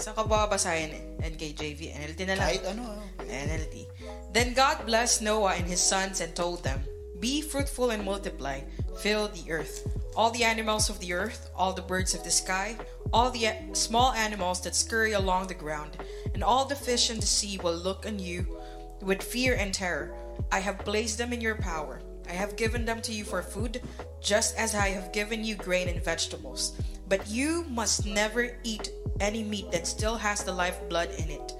saan 0.00 0.16
ka 0.16 0.24
ba 0.24 0.48
basahin? 0.48 1.20
NKJV, 1.20 2.00
NLT 2.00 2.24
na 2.24 2.40
lang. 2.40 2.48
Kahit 2.48 2.64
ano, 2.64 2.80
ano. 2.96 3.04
NLT. 3.28 3.84
Then 4.32 4.56
God 4.56 4.88
blessed 4.88 5.20
Noah 5.20 5.60
and 5.60 5.68
his 5.68 5.84
sons 5.84 6.24
and 6.24 6.32
told 6.32 6.64
them, 6.64 6.80
Be 7.20 7.44
fruitful 7.44 7.92
and 7.92 8.00
multiply, 8.08 8.64
fill 9.04 9.28
the 9.36 9.44
earth. 9.52 9.84
All 10.14 10.30
the 10.30 10.44
animals 10.44 10.90
of 10.90 11.00
the 11.00 11.14
earth, 11.14 11.50
all 11.56 11.72
the 11.72 11.80
birds 11.80 12.14
of 12.14 12.22
the 12.22 12.30
sky, 12.30 12.76
all 13.12 13.30
the 13.30 13.48
small 13.72 14.12
animals 14.12 14.60
that 14.62 14.74
scurry 14.74 15.12
along 15.12 15.46
the 15.46 15.54
ground, 15.54 15.96
and 16.34 16.44
all 16.44 16.66
the 16.66 16.74
fish 16.74 17.10
in 17.10 17.18
the 17.18 17.26
sea 17.26 17.58
will 17.62 17.74
look 17.74 18.04
on 18.06 18.18
you 18.18 18.58
with 19.00 19.22
fear 19.22 19.54
and 19.54 19.72
terror. 19.72 20.14
I 20.50 20.60
have 20.60 20.78
placed 20.80 21.16
them 21.16 21.32
in 21.32 21.40
your 21.40 21.54
power. 21.54 22.02
I 22.28 22.32
have 22.32 22.56
given 22.56 22.84
them 22.84 23.00
to 23.02 23.12
you 23.12 23.24
for 23.24 23.42
food, 23.42 23.80
just 24.20 24.56
as 24.56 24.74
I 24.74 24.88
have 24.88 25.12
given 25.12 25.44
you 25.44 25.54
grain 25.54 25.88
and 25.88 26.04
vegetables. 26.04 26.78
But 27.08 27.28
you 27.28 27.64
must 27.70 28.06
never 28.06 28.56
eat 28.64 28.90
any 29.18 29.42
meat 29.42 29.72
that 29.72 29.86
still 29.86 30.16
has 30.16 30.44
the 30.44 30.52
lifeblood 30.52 31.10
in 31.18 31.30
it. 31.30 31.52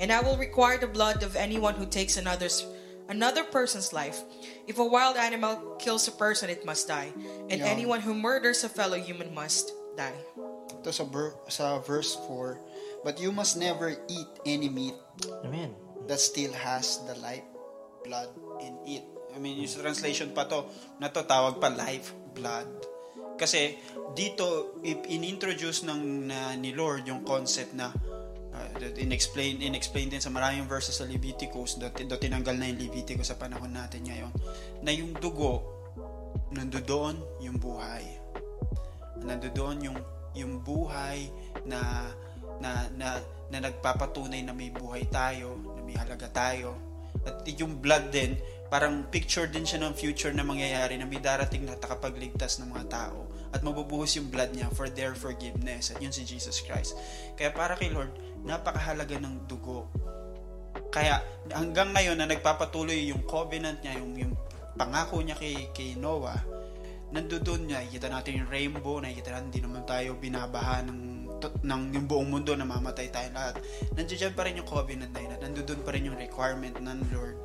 And 0.00 0.10
I 0.12 0.20
will 0.20 0.36
require 0.36 0.78
the 0.78 0.86
blood 0.86 1.22
of 1.22 1.36
anyone 1.36 1.74
who 1.74 1.86
takes 1.86 2.16
another's 2.16 2.64
another 3.08 3.42
person's 3.44 3.92
life. 3.92 4.20
If 4.68 4.78
a 4.78 4.84
wild 4.84 5.16
animal 5.16 5.76
kills 5.80 6.06
a 6.08 6.14
person, 6.14 6.48
it 6.48 6.64
must 6.64 6.88
die. 6.88 7.12
And 7.48 7.60
Yeah. 7.60 7.72
anyone 7.72 8.04
who 8.04 8.14
murders 8.14 8.62
a 8.62 8.70
fellow 8.70 9.00
human 9.00 9.32
must 9.34 9.72
die. 9.96 10.16
Ito 10.78 10.92
sa, 10.92 11.04
ver- 11.04 11.36
sa 11.48 11.80
verse 11.82 12.14
4. 12.28 12.60
But 13.02 13.18
you 13.18 13.32
must 13.32 13.56
never 13.56 13.96
eat 14.06 14.30
any 14.44 14.68
meat 14.68 14.94
Amen. 15.42 15.74
that 16.06 16.20
still 16.20 16.52
has 16.52 17.02
the 17.08 17.16
life 17.18 17.46
blood 18.04 18.30
in 18.60 18.76
it. 18.86 19.04
I 19.34 19.38
mean, 19.38 19.58
yung 19.58 19.70
translation 19.70 20.32
pa 20.34 20.44
to, 20.50 20.66
na 20.98 21.08
to 21.08 21.22
tawag 21.24 21.60
pa 21.60 21.68
life 21.72 22.12
blood. 22.34 22.66
Kasi 23.38 23.78
dito 24.18 24.74
in-introduce 24.82 25.86
ng 25.86 26.26
na, 26.26 26.58
ni 26.58 26.74
Lord 26.74 27.06
yung 27.06 27.22
concept 27.22 27.70
na 27.70 27.94
uh, 28.58 28.98
in-explain 28.98 29.62
in-explain 29.62 30.10
din 30.10 30.18
sa 30.18 30.28
maraming 30.28 30.66
verses 30.66 30.98
sa 30.98 31.06
Leviticus, 31.06 31.78
do, 31.78 31.86
do 31.86 32.16
tinanggal 32.18 32.58
na 32.58 32.66
yung 32.66 32.80
Leviticus 32.90 33.30
sa 33.30 33.38
panahon 33.38 33.70
natin 33.70 34.02
ngayon, 34.04 34.32
na 34.82 34.90
yung 34.90 35.14
dugo 35.16 35.78
nandoon 36.52 37.16
yung 37.44 37.56
buhay. 37.60 38.04
Nandoon 39.20 39.78
yung 39.84 39.98
yung 40.36 40.62
buhay 40.62 41.28
na 41.66 42.10
na 42.58 42.86
na 42.94 43.18
na 43.48 43.58
nagpapatunay 43.64 44.44
na 44.44 44.52
may 44.52 44.68
buhay 44.68 45.08
tayo, 45.08 45.56
na 45.76 45.80
may 45.84 45.96
halaga 45.96 46.28
tayo. 46.28 46.76
At 47.24 47.44
yung 47.48 47.80
blood 47.80 48.12
din, 48.12 48.36
parang 48.68 49.08
picture 49.08 49.48
din 49.48 49.64
siya 49.64 49.80
ng 49.84 49.96
future 49.96 50.32
na 50.32 50.44
mangyayari 50.44 51.00
na 51.00 51.08
may 51.08 51.20
darating 51.20 51.64
na 51.64 51.76
takapagligtas 51.76 52.60
ng 52.60 52.68
mga 52.72 52.86
tao 52.92 53.28
at 53.48 53.64
mabubuhos 53.64 54.12
yung 54.20 54.28
blood 54.28 54.52
niya 54.52 54.68
for 54.76 54.92
their 54.92 55.16
forgiveness. 55.16 55.88
At 55.88 56.04
yun 56.04 56.12
si 56.12 56.24
Jesus 56.28 56.60
Christ. 56.60 56.92
Kaya 57.40 57.48
para 57.52 57.80
kay 57.80 57.88
Lord, 57.88 58.12
napakahalaga 58.44 59.16
ng 59.18 59.48
dugo. 59.48 59.88
Kaya 60.88 61.20
hanggang 61.52 61.92
ngayon 61.92 62.16
na 62.18 62.26
nagpapatuloy 62.28 63.10
yung 63.10 63.24
covenant 63.26 63.82
niya, 63.82 63.98
yung, 63.98 64.12
yung 64.16 64.34
pangako 64.78 65.20
niya 65.20 65.36
kay, 65.36 65.68
kay 65.74 65.98
Noah, 65.98 66.38
nandoon 67.12 67.68
niya, 67.68 67.82
nakikita 67.82 68.08
natin 68.12 68.44
yung 68.44 68.50
rainbow, 68.52 69.00
nakikita 69.00 69.32
natin 69.32 69.48
hindi 69.48 69.62
naman 69.64 69.82
tayo 69.88 70.16
binabaha 70.16 70.84
ng, 70.84 71.00
ng 71.64 71.82
yung 71.96 72.06
buong 72.06 72.28
mundo 72.28 72.52
na 72.54 72.68
mamatay 72.68 73.08
tayo 73.08 73.28
lahat. 73.32 73.60
Nandiyan 73.96 74.32
pa 74.36 74.44
rin 74.44 74.60
yung 74.60 74.68
covenant 74.68 75.12
na 75.12 75.20
yun 75.24 75.32
at 75.32 75.40
nandoon 75.40 75.80
pa 75.82 75.90
rin 75.96 76.08
yung 76.08 76.18
requirement 76.18 76.76
ng 76.76 76.98
Lord 77.12 77.38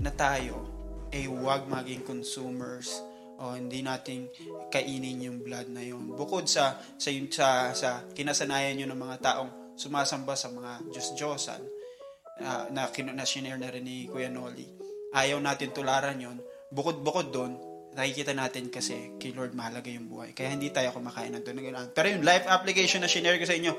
na 0.00 0.10
tayo 0.12 0.68
ay 1.12 1.28
huwag 1.28 1.68
maging 1.68 2.02
consumers 2.08 2.88
o 3.36 3.52
hindi 3.52 3.84
nating 3.84 4.32
kainin 4.72 5.28
yung 5.28 5.38
blood 5.44 5.68
na 5.68 5.84
yun. 5.84 6.14
Bukod 6.16 6.48
sa 6.48 6.80
sa 6.96 7.10
yun- 7.12 7.28
sa, 7.28 7.76
sa 7.76 8.00
kinasanayan 8.16 8.80
yun 8.80 8.90
ng 8.94 9.00
mga 9.02 9.16
taong 9.20 9.61
sumasamba 9.82 10.38
sa 10.38 10.54
mga 10.54 10.86
Diyos-Diyosan 10.94 11.62
ah, 12.46 12.70
na, 12.70 12.86
na 12.86 13.24
na 13.58 13.68
rin 13.74 13.82
ni 13.82 14.06
Kuya 14.06 14.30
Noli. 14.30 14.70
Ayaw 15.10 15.42
natin 15.42 15.74
tularan 15.74 16.22
yon 16.22 16.38
Bukod-bukod 16.70 17.34
doon, 17.34 17.52
nakikita 17.92 18.32
natin 18.32 18.72
kasi 18.72 19.18
kay 19.20 19.36
Lord 19.36 19.52
mahalaga 19.52 19.92
yung 19.92 20.08
buhay. 20.08 20.32
Kaya 20.32 20.54
hindi 20.54 20.72
tayo 20.72 20.94
kumakain 20.96 21.34
ng 21.36 21.44
na 21.44 21.84
Pero 21.92 22.06
yung 22.08 22.24
life 22.24 22.48
application 22.48 23.04
na 23.04 23.10
shinare 23.10 23.36
ko 23.36 23.44
sa 23.44 23.58
inyo, 23.58 23.72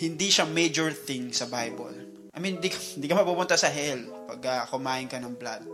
hindi 0.00 0.32
siya 0.32 0.48
major 0.48 0.88
thing 0.94 1.34
sa 1.34 1.50
Bible. 1.50 2.12
I 2.32 2.40
mean, 2.40 2.56
di, 2.62 2.72
di 3.00 3.04
ka 3.04 3.14
mapupunta 3.18 3.60
sa 3.60 3.68
hell 3.68 4.08
pag 4.30 4.40
ah, 4.48 4.64
kumain 4.64 5.04
ka 5.10 5.20
ng 5.20 5.36
blood. 5.36 5.68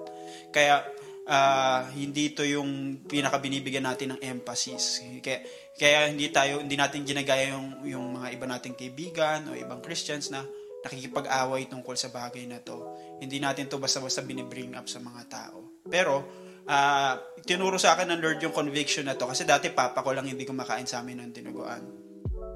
Kaya, 0.50 0.82
ah, 1.30 1.86
hindi 1.94 2.34
ito 2.34 2.42
yung 2.42 3.04
pinakabinibigyan 3.06 3.86
natin 3.86 4.18
ng 4.18 4.20
emphasis. 4.26 5.06
Kaya, 5.22 5.46
kaya 5.78 6.10
hindi 6.10 6.28
tayo, 6.34 6.58
hindi 6.58 6.74
natin 6.74 7.06
ginagaya 7.06 7.54
yung, 7.54 7.86
yung 7.86 8.06
mga 8.18 8.34
iba 8.34 8.46
nating 8.50 8.74
kaibigan 8.74 9.46
o 9.46 9.54
ibang 9.54 9.78
Christians 9.78 10.28
na 10.34 10.42
nakikipag-away 10.82 11.70
tungkol 11.70 11.94
sa 11.94 12.10
bagay 12.10 12.44
na 12.50 12.58
to. 12.58 12.82
Hindi 13.22 13.38
natin 13.38 13.70
to 13.70 13.78
basta-basta 13.78 14.26
binibring 14.26 14.74
up 14.74 14.90
sa 14.90 14.98
mga 14.98 15.22
tao. 15.30 15.82
Pero, 15.86 16.26
ah 16.68 17.16
tinuro 17.48 17.80
sa 17.80 17.96
akin 17.96 18.12
ng 18.12 18.20
Lord 18.20 18.38
yung 18.44 18.52
conviction 18.52 19.08
na 19.08 19.16
to 19.16 19.24
kasi 19.24 19.48
dati 19.48 19.72
papa 19.72 20.04
ko 20.04 20.12
lang 20.12 20.28
hindi 20.28 20.44
kumakain 20.44 20.84
sa 20.84 21.00
amin 21.00 21.24
ng 21.24 21.32
tinuguan. 21.32 22.07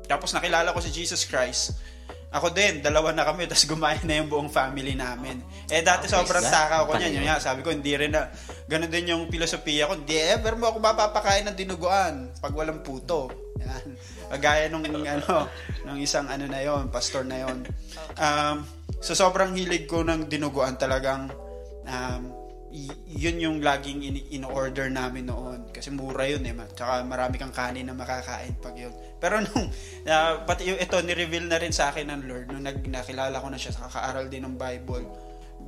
Tapos 0.07 0.35
nakilala 0.35 0.75
ko 0.75 0.81
si 0.83 0.91
Jesus 0.93 1.25
Christ. 1.25 1.77
Ako 2.33 2.49
din, 2.49 2.81
dalawa 2.81 3.13
na 3.13 3.29
kami, 3.29 3.45
tapos 3.49 3.69
gumain 3.69 4.01
na 4.09 4.25
yung 4.25 4.29
buong 4.33 4.49
family 4.49 4.97
namin. 4.97 5.45
Eh 5.69 5.85
dati 5.85 6.09
sobrang 6.09 6.41
God. 6.41 6.53
takaw 6.53 6.83
ko 6.89 6.93
niyan. 6.97 7.29
Yun 7.29 7.41
sabi 7.41 7.61
ko, 7.61 7.69
hindi 7.69 7.93
rin 7.93 8.17
na, 8.17 8.33
ganun 8.65 8.89
din 8.89 9.13
yung 9.13 9.29
filosofiya 9.29 9.93
ko, 9.93 10.01
hindi 10.01 10.17
ever 10.17 10.57
mo 10.57 10.73
ako 10.73 10.81
mapapakain 10.81 11.45
ng 11.49 11.57
dinuguan 11.57 12.33
pag 12.41 12.57
walang 12.57 12.81
puto. 12.81 13.29
Yan. 13.61 13.87
Kagaya 14.33 14.73
nung, 14.73 14.85
ano, 14.85 15.45
nung 15.85 16.01
isang 16.01 16.25
ano 16.25 16.49
na 16.49 16.65
yon 16.65 16.89
pastor 16.89 17.29
na 17.29 17.45
yon 17.45 17.69
Um, 18.17 18.65
so 19.05 19.13
sobrang 19.13 19.53
hilig 19.53 19.85
ko 19.85 20.01
ng 20.01 20.25
dinuguan 20.29 20.81
talagang, 20.81 21.29
um, 21.85 22.42
yun 23.05 23.37
yung 23.37 23.57
laging 23.61 24.01
in- 24.01 24.27
in-order 24.41 24.89
namin 24.89 25.29
noon. 25.29 25.69
Kasi 25.69 25.93
mura 25.93 26.25
yun 26.25 26.41
eh. 26.49 26.57
Tsaka 26.73 27.05
marami 27.05 27.37
kang 27.37 27.53
kanin 27.53 27.85
na 27.85 27.93
makakain 27.93 28.57
pag 28.65 28.73
yun. 28.73 28.93
Pero 29.21 29.45
nung, 29.45 29.69
ah, 30.13 30.41
pati 30.49 30.73
yung 30.73 30.81
ito, 30.81 30.97
ni-reveal 31.05 31.47
na 31.53 31.61
rin 31.61 31.71
sa 31.71 31.93
akin 31.93 32.09
ng 32.09 32.23
Lord 32.25 32.47
nung 32.49 32.65
nag, 32.65 32.81
nakilala 32.89 33.37
ko 33.39 33.53
na 33.53 33.61
siya 33.61 33.77
sa 33.77 33.87
kakaaral 33.93 34.33
din 34.33 34.49
ng 34.49 34.57
Bible. 34.57 35.07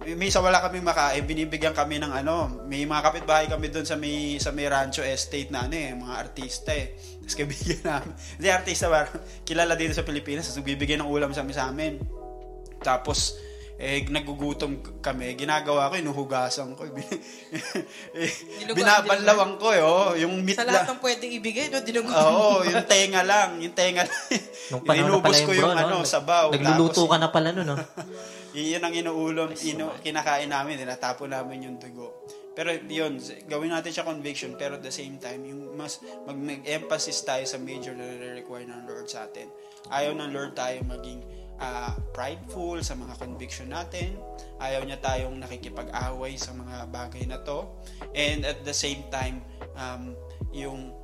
Isa 0.03 0.43
wala 0.43 0.59
kami 0.59 0.83
makain, 0.83 1.23
binibigyan 1.23 1.71
kami 1.71 2.03
ng 2.03 2.11
ano, 2.11 2.67
may 2.67 2.83
mga 2.83 2.99
kapitbahay 2.99 3.47
kami 3.47 3.71
doon 3.71 3.87
sa 3.87 3.95
may 3.95 4.43
sa 4.43 4.51
may 4.51 4.67
rancho 4.67 5.07
estate 5.07 5.55
na 5.55 5.71
ano 5.71 5.79
eh, 5.79 5.95
mga 5.95 6.15
artista 6.19 6.75
eh. 6.75 6.99
Tapos 7.23 7.37
kaibigan 7.39 7.79
namin. 7.95 8.13
Hindi 8.43 8.49
artista 8.51 8.91
ba, 8.91 9.07
kilala 9.47 9.79
dito 9.79 9.95
sa 9.95 10.03
Pilipinas, 10.03 10.51
tapos 10.51 10.67
bibigyan 10.67 11.07
ng 11.07 11.11
ulam 11.13 11.31
sa 11.31 11.47
sa 11.55 11.71
amin. 11.71 12.03
Tapos 12.83 13.39
eh, 13.75 14.07
nagugutom 14.07 14.79
kami, 15.03 15.35
ginagawa 15.35 15.91
ko, 15.91 15.99
inuhugasan 15.99 16.79
ko. 16.79 16.87
eh, 18.19 18.31
binabanlawan 18.71 19.59
ko, 19.59 19.67
eh, 19.75 19.83
oh, 19.83 20.15
yung 20.15 20.47
meat 20.47 20.55
Sa 20.55 20.63
lahat 20.63 20.95
ng 20.95 21.03
pwedeng 21.03 21.33
ibigay, 21.35 21.67
no? 21.75 21.83
Dinuguan. 21.83 22.15
Oo, 22.15 22.63
yung 22.63 22.87
tenga 22.87 23.27
lang, 23.27 23.59
yung 23.59 23.75
tenga 23.75 24.07
lang. 24.07 24.23
Nung 24.71 24.87
Inubos 24.87 25.39
ko 25.43 25.51
yung 25.51 25.75
yung 25.75 25.75
bro, 25.75 25.83
ano, 25.91 25.97
no? 26.03 26.07
sabaw. 26.07 26.55
Nagluluto 26.55 27.03
Tapos, 27.03 27.11
ka 27.11 27.17
na 27.19 27.29
pala 27.35 27.51
nun, 27.51 27.67
no? 27.67 27.77
yun 28.55 28.79
ang 28.79 28.95
inuulam, 28.95 29.51
inu, 29.59 29.91
kinakain 29.99 30.47
namin, 30.47 30.79
tinatapo 30.79 31.27
namin 31.27 31.67
yung 31.67 31.77
dugo. 31.83 32.15
Pero 32.55 32.71
yun, 32.87 33.19
gawin 33.51 33.75
natin 33.75 33.91
siya 33.91 34.07
conviction, 34.07 34.55
pero 34.55 34.79
at 34.79 34.87
the 34.87 34.95
same 34.95 35.19
time, 35.19 35.43
yung 35.43 35.75
mas 35.75 35.99
mag, 36.23 36.63
emphasis 36.63 37.27
tayo 37.27 37.43
sa 37.43 37.59
major 37.59 37.99
na 37.99 38.07
require 38.39 38.71
ng 38.71 38.87
Lord 38.87 39.11
sa 39.11 39.27
atin. 39.27 39.51
Ayaw 39.91 40.15
ng 40.15 40.31
Lord 40.31 40.55
tayo 40.55 40.79
maging 40.87 41.44
ah, 41.61 41.95
prideful 42.15 42.83
sa 42.83 42.95
mga 42.95 43.15
conviction 43.19 43.71
natin. 43.71 44.19
Ayaw 44.59 44.83
niya 44.87 44.99
tayong 45.03 45.37
nakikipag-away 45.39 46.35
sa 46.39 46.55
mga 46.55 46.89
bagay 46.91 47.25
na 47.27 47.43
to. 47.43 47.67
And 48.15 48.47
at 48.47 48.63
the 48.63 48.75
same 48.75 49.07
time, 49.11 49.43
um, 49.75 50.15
yung 50.55 50.95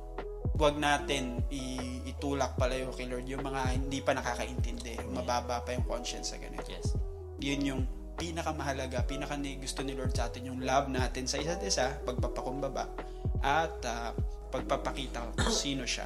wag 0.55 0.77
natin 0.77 1.41
i- 1.49 2.05
itulak 2.05 2.53
palayo 2.59 2.93
kay 2.93 3.09
Lord 3.09 3.25
yung 3.25 3.41
mga 3.41 3.61
hindi 3.81 3.99
pa 4.03 4.13
nakakaintindi. 4.13 5.09
Mababa 5.09 5.65
pa 5.65 5.73
yung 5.73 5.87
conscience 5.87 6.31
sa 6.33 6.37
ganito 6.37 6.69
Yes. 6.69 6.93
yun 7.41 7.61
yung 7.65 7.81
pinakamahalaga, 8.21 9.01
pinaka 9.09 9.33
ni 9.33 9.57
gusto 9.57 9.81
ni 9.81 9.97
Lord 9.97 10.13
sa 10.13 10.29
atin, 10.29 10.53
yung 10.53 10.61
love 10.61 10.93
natin 10.93 11.25
sa 11.25 11.41
isa't 11.41 11.65
isa, 11.65 11.97
pagpapakumbaba, 12.05 12.85
at 13.41 13.81
ah, 13.89 14.13
pagpapakita 14.53 15.33
kung 15.33 15.49
sino 15.49 15.89
siya. 15.89 16.05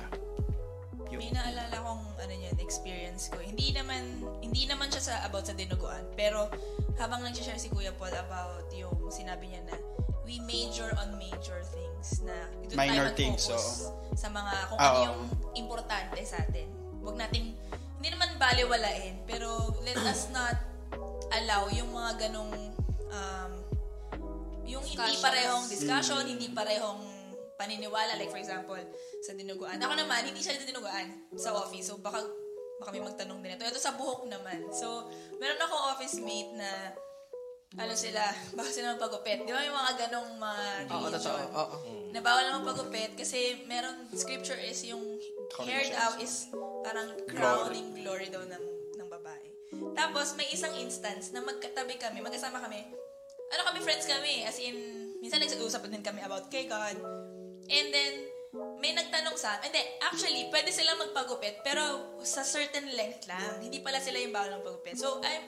Yun. 1.14 1.20
May 1.22 1.32
naalala 1.34 1.76
kong 1.82 2.04
ano 2.18 2.34
yan, 2.34 2.56
experience 2.58 3.30
ko. 3.30 3.38
Hindi 3.38 3.72
naman 3.72 4.24
hindi 4.42 4.66
naman 4.66 4.90
siya 4.90 5.04
sa 5.04 5.14
about 5.26 5.46
sa 5.46 5.54
dinuguan, 5.54 6.02
pero 6.18 6.50
habang 6.98 7.22
nag-share 7.22 7.60
si 7.60 7.70
Kuya 7.70 7.94
Paul 7.96 8.14
about 8.16 8.68
yung 8.74 9.12
sinabi 9.12 9.52
niya 9.52 9.62
na 9.70 9.76
we 10.26 10.42
major 10.42 10.90
on 10.98 11.14
major 11.22 11.62
things 11.70 12.26
na 12.26 12.34
ito 12.66 12.74
Minor 12.74 13.14
tayo 13.14 13.20
things, 13.20 13.46
mag-focus 13.46 13.94
sa 14.18 14.28
mga 14.34 14.54
kung 14.74 14.80
Oo. 14.80 14.86
ano 14.86 15.00
yung 15.06 15.20
importante 15.54 16.20
sa 16.26 16.42
atin. 16.42 16.68
Huwag 17.06 17.16
nating 17.22 17.54
hindi 18.02 18.08
naman 18.10 18.38
baliwalain, 18.42 19.22
pero 19.30 19.78
let 19.86 19.98
us 20.10 20.30
not 20.36 20.58
allow 21.42 21.70
yung 21.70 21.90
mga 21.94 22.28
ganong 22.28 22.54
um, 23.14 23.52
yung 24.66 24.82
hindi 24.82 25.14
parehong 25.22 25.66
discussion, 25.70 26.26
hindi 26.26 26.50
parehong 26.50 27.15
paniniwala. 27.56 28.16
Like 28.20 28.32
for 28.32 28.40
example, 28.40 28.80
sa 29.24 29.32
dinuguan. 29.36 29.80
Ako 29.80 29.94
naman, 29.96 30.28
hindi 30.28 30.40
siya 30.40 30.60
dinuguan 30.60 31.28
sa 31.36 31.56
office. 31.56 31.92
So 31.92 32.00
baka, 32.00 32.24
baka 32.80 32.90
may 32.92 33.04
magtanong 33.04 33.40
din 33.42 33.56
ito. 33.56 33.64
Ito 33.64 33.80
sa 33.80 33.96
buhok 33.96 34.28
naman. 34.28 34.68
So, 34.76 35.08
meron 35.40 35.60
akong 35.60 35.84
office 35.96 36.20
mate 36.20 36.52
na 36.60 36.92
ano 37.76 37.92
sila, 37.92 38.24
baka 38.56 38.70
sila 38.72 38.96
magpagupit. 38.96 39.44
Di 39.44 39.52
ba 39.52 39.60
may 39.60 39.74
mga 39.74 39.94
ganong 40.08 40.32
mga 40.40 40.66
Oo, 40.92 41.08
totoo. 41.12 41.36
religion? 41.36 41.60
Oo. 41.60 41.78
na 42.16 42.24
bawal 42.24 42.48
naman 42.48 42.64
pagupit 42.64 43.12
kasi 43.20 43.68
meron 43.68 44.08
scripture 44.16 44.56
is 44.56 44.80
yung 44.88 45.04
hair 45.68 45.84
daw 45.92 46.16
is 46.24 46.48
parang 46.88 47.12
crowning 47.28 47.92
glory 48.00 48.32
daw 48.32 48.40
ng 48.40 48.64
ng 48.96 49.08
babae. 49.12 49.48
Tapos 49.92 50.40
may 50.40 50.48
isang 50.56 50.72
instance 50.80 51.36
na 51.36 51.44
magkatabi 51.44 52.00
kami, 52.00 52.24
magkasama 52.24 52.64
kami. 52.64 52.88
Ano 53.52 53.62
kami 53.68 53.84
friends 53.84 54.08
kami, 54.08 54.48
as 54.48 54.56
in 54.64 54.76
minsan 55.20 55.44
nag-usap 55.44 55.92
din 55.92 56.00
kami 56.00 56.24
about 56.24 56.48
kay 56.48 56.72
God. 56.72 56.96
And 57.70 57.88
then 57.90 58.14
may 58.80 58.96
nagtanong 58.96 59.36
sa 59.36 59.60
hindi, 59.60 59.84
actually, 60.00 60.48
pwede 60.48 60.72
sila 60.72 60.96
magpagupit, 60.96 61.60
pero 61.60 62.16
sa 62.24 62.40
certain 62.46 62.88
length 62.96 63.28
lang. 63.28 63.60
Hindi 63.60 63.84
pala 63.84 64.00
sila 64.00 64.16
yung 64.16 64.32
bawal 64.32 64.56
ng 64.56 64.64
pagupit. 64.64 64.96
So, 64.96 65.20
I'm, 65.20 65.44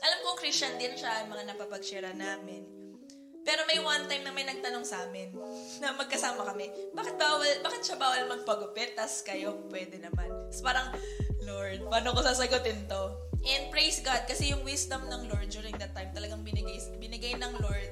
alam 0.00 0.18
ko 0.24 0.40
Christian 0.40 0.80
din 0.80 0.96
siya, 0.96 1.28
mga 1.28 1.52
napapag-share 1.52 2.16
namin. 2.16 2.64
Pero 3.46 3.62
may 3.70 3.78
one 3.78 4.10
time 4.10 4.26
na 4.26 4.34
may 4.34 4.42
nagtanong 4.42 4.82
sa 4.82 5.06
amin 5.06 5.30
na 5.78 5.94
magkasama 5.94 6.42
kami, 6.42 6.66
bakit 6.90 7.14
bawal, 7.14 7.46
bakit 7.62 7.86
siya 7.86 7.94
bawal 7.94 8.26
magpagupit, 8.26 8.98
tas 8.98 9.22
kayo 9.22 9.62
pwede 9.70 10.02
naman. 10.02 10.26
So 10.50 10.66
parang, 10.66 10.90
Lord, 11.46 11.86
paano 11.86 12.10
ko 12.10 12.26
sasagutin 12.26 12.90
to? 12.90 13.14
And 13.46 13.70
praise 13.70 14.02
God, 14.02 14.26
kasi 14.26 14.50
yung 14.50 14.66
wisdom 14.66 15.06
ng 15.06 15.30
Lord 15.30 15.46
during 15.54 15.78
that 15.78 15.94
time, 15.94 16.10
talagang 16.10 16.42
binigay, 16.42 16.82
binigay 16.98 17.38
ng 17.38 17.54
Lord 17.62 17.90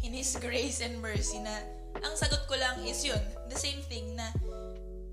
in 0.00 0.16
His 0.16 0.32
grace 0.40 0.80
and 0.80 0.96
mercy 1.04 1.36
na 1.44 1.60
ang 1.98 2.14
sagot 2.14 2.44
ko 2.46 2.54
lang 2.56 2.80
is 2.84 3.00
yun, 3.02 3.20
the 3.48 3.58
same 3.58 3.80
thing 3.86 4.14
na 4.14 4.28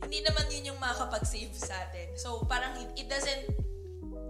hindi 0.05 0.21
naman 0.21 0.45
yun 0.53 0.73
yung 0.73 0.79
makakapag-save 0.79 1.53
sa 1.57 1.73
atin. 1.89 2.13
So 2.13 2.45
parang 2.45 2.77
it, 2.93 3.07
doesn't 3.09 3.49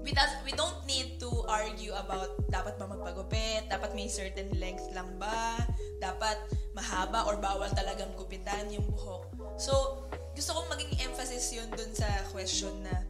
we, 0.05 0.13
does, 0.13 0.29
we 0.45 0.53
don't 0.53 0.77
need 0.86 1.17
to 1.19 1.29
argue 1.49 1.91
about 1.97 2.38
dapat 2.53 2.77
ba 2.77 2.86
magpagupit, 2.86 3.67
dapat 3.67 3.91
may 3.97 4.05
certain 4.05 4.47
length 4.62 4.86
lang 4.93 5.10
ba, 5.17 5.58
dapat 5.97 6.38
mahaba 6.77 7.25
or 7.25 7.41
bawal 7.41 7.67
talagang 7.73 8.13
gupitan 8.13 8.69
yung 8.69 8.86
buhok. 8.93 9.25
So, 9.58 10.05
gusto 10.38 10.53
kong 10.53 10.69
maging 10.69 11.10
emphasis 11.10 11.49
yun 11.49 11.65
dun 11.73 11.89
sa 11.97 12.05
question 12.29 12.86
na 12.86 13.01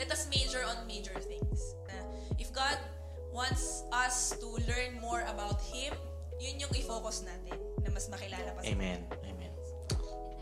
let 0.00 0.08
us 0.08 0.24
major 0.32 0.64
on 0.64 0.88
major 0.88 1.14
things. 1.20 1.76
Na 1.92 2.00
if 2.40 2.48
God 2.56 2.80
wants 3.28 3.84
us 3.92 4.32
to 4.40 4.48
learn 4.64 4.96
more 5.04 5.26
about 5.28 5.60
Him, 5.68 5.92
yun 6.38 6.56
yung 6.58 6.72
i-focus 6.74 7.26
natin 7.26 7.58
na 7.82 7.88
mas 7.92 8.06
makilala 8.10 8.50
pa 8.54 8.60
sa 8.62 8.70
Amen. 8.72 9.00
Amen. 9.24 9.52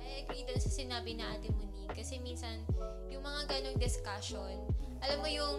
I 0.03 0.25
agree 0.25 0.45
dun 0.47 0.61
sa 0.61 0.71
sinabi 0.73 1.19
na 1.19 1.37
Ate 1.37 1.51
Monique. 1.53 1.93
Kasi 1.93 2.23
minsan, 2.23 2.65
yung 3.13 3.25
mga 3.25 3.51
ganong 3.51 3.79
discussion, 3.79 4.57
alam 5.03 5.19
mo 5.21 5.29
yung 5.29 5.59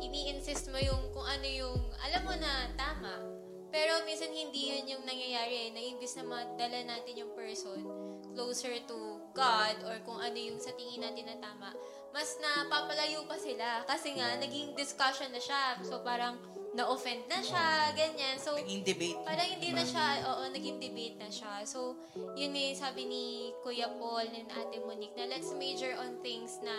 ini-insist 0.00 0.70
mo 0.70 0.78
yung 0.78 1.12
kung 1.14 1.26
ano 1.26 1.46
yung, 1.46 1.78
alam 2.02 2.22
mo 2.24 2.34
na 2.34 2.72
tama. 2.74 3.38
Pero 3.68 4.00
minsan 4.08 4.32
hindi 4.32 4.72
yun 4.72 4.96
yung 4.96 5.04
nangyayari. 5.04 5.76
Na 5.76 5.80
imbis 5.84 6.16
na 6.16 6.24
madala 6.24 6.78
natin 6.88 7.20
yung 7.20 7.32
person 7.36 7.84
closer 8.32 8.72
to 8.88 9.20
God 9.36 9.76
or 9.84 10.00
kung 10.08 10.16
ano 10.22 10.38
yung 10.38 10.56
sa 10.56 10.72
tingin 10.72 11.04
natin 11.04 11.28
na 11.28 11.36
tama, 11.36 11.74
mas 12.16 12.38
napapalayo 12.40 13.28
pa 13.28 13.36
sila. 13.36 13.84
Kasi 13.84 14.16
nga, 14.16 14.40
naging 14.40 14.72
discussion 14.72 15.28
na 15.28 15.42
siya. 15.42 15.76
So 15.84 16.00
parang 16.00 16.40
na-offend 16.76 17.24
na 17.28 17.40
siya, 17.40 17.92
ganyan. 17.96 18.36
So, 18.36 18.56
Naging 18.56 18.84
debate. 18.84 19.18
Parang 19.24 19.48
hindi 19.48 19.70
na 19.72 19.84
siya, 19.84 20.20
oo, 20.28 20.42
naging 20.52 20.78
debate 20.80 21.16
na 21.16 21.28
siya. 21.32 21.64
So, 21.64 21.96
yun 22.36 22.52
eh, 22.52 22.76
sabi 22.76 23.08
ni 23.08 23.24
Kuya 23.64 23.88
Paul 23.96 24.28
and 24.28 24.48
Ate 24.52 24.78
Monique 24.84 25.16
na 25.16 25.28
let's 25.28 25.50
major 25.56 25.96
on 25.96 26.20
things 26.20 26.60
na 26.60 26.74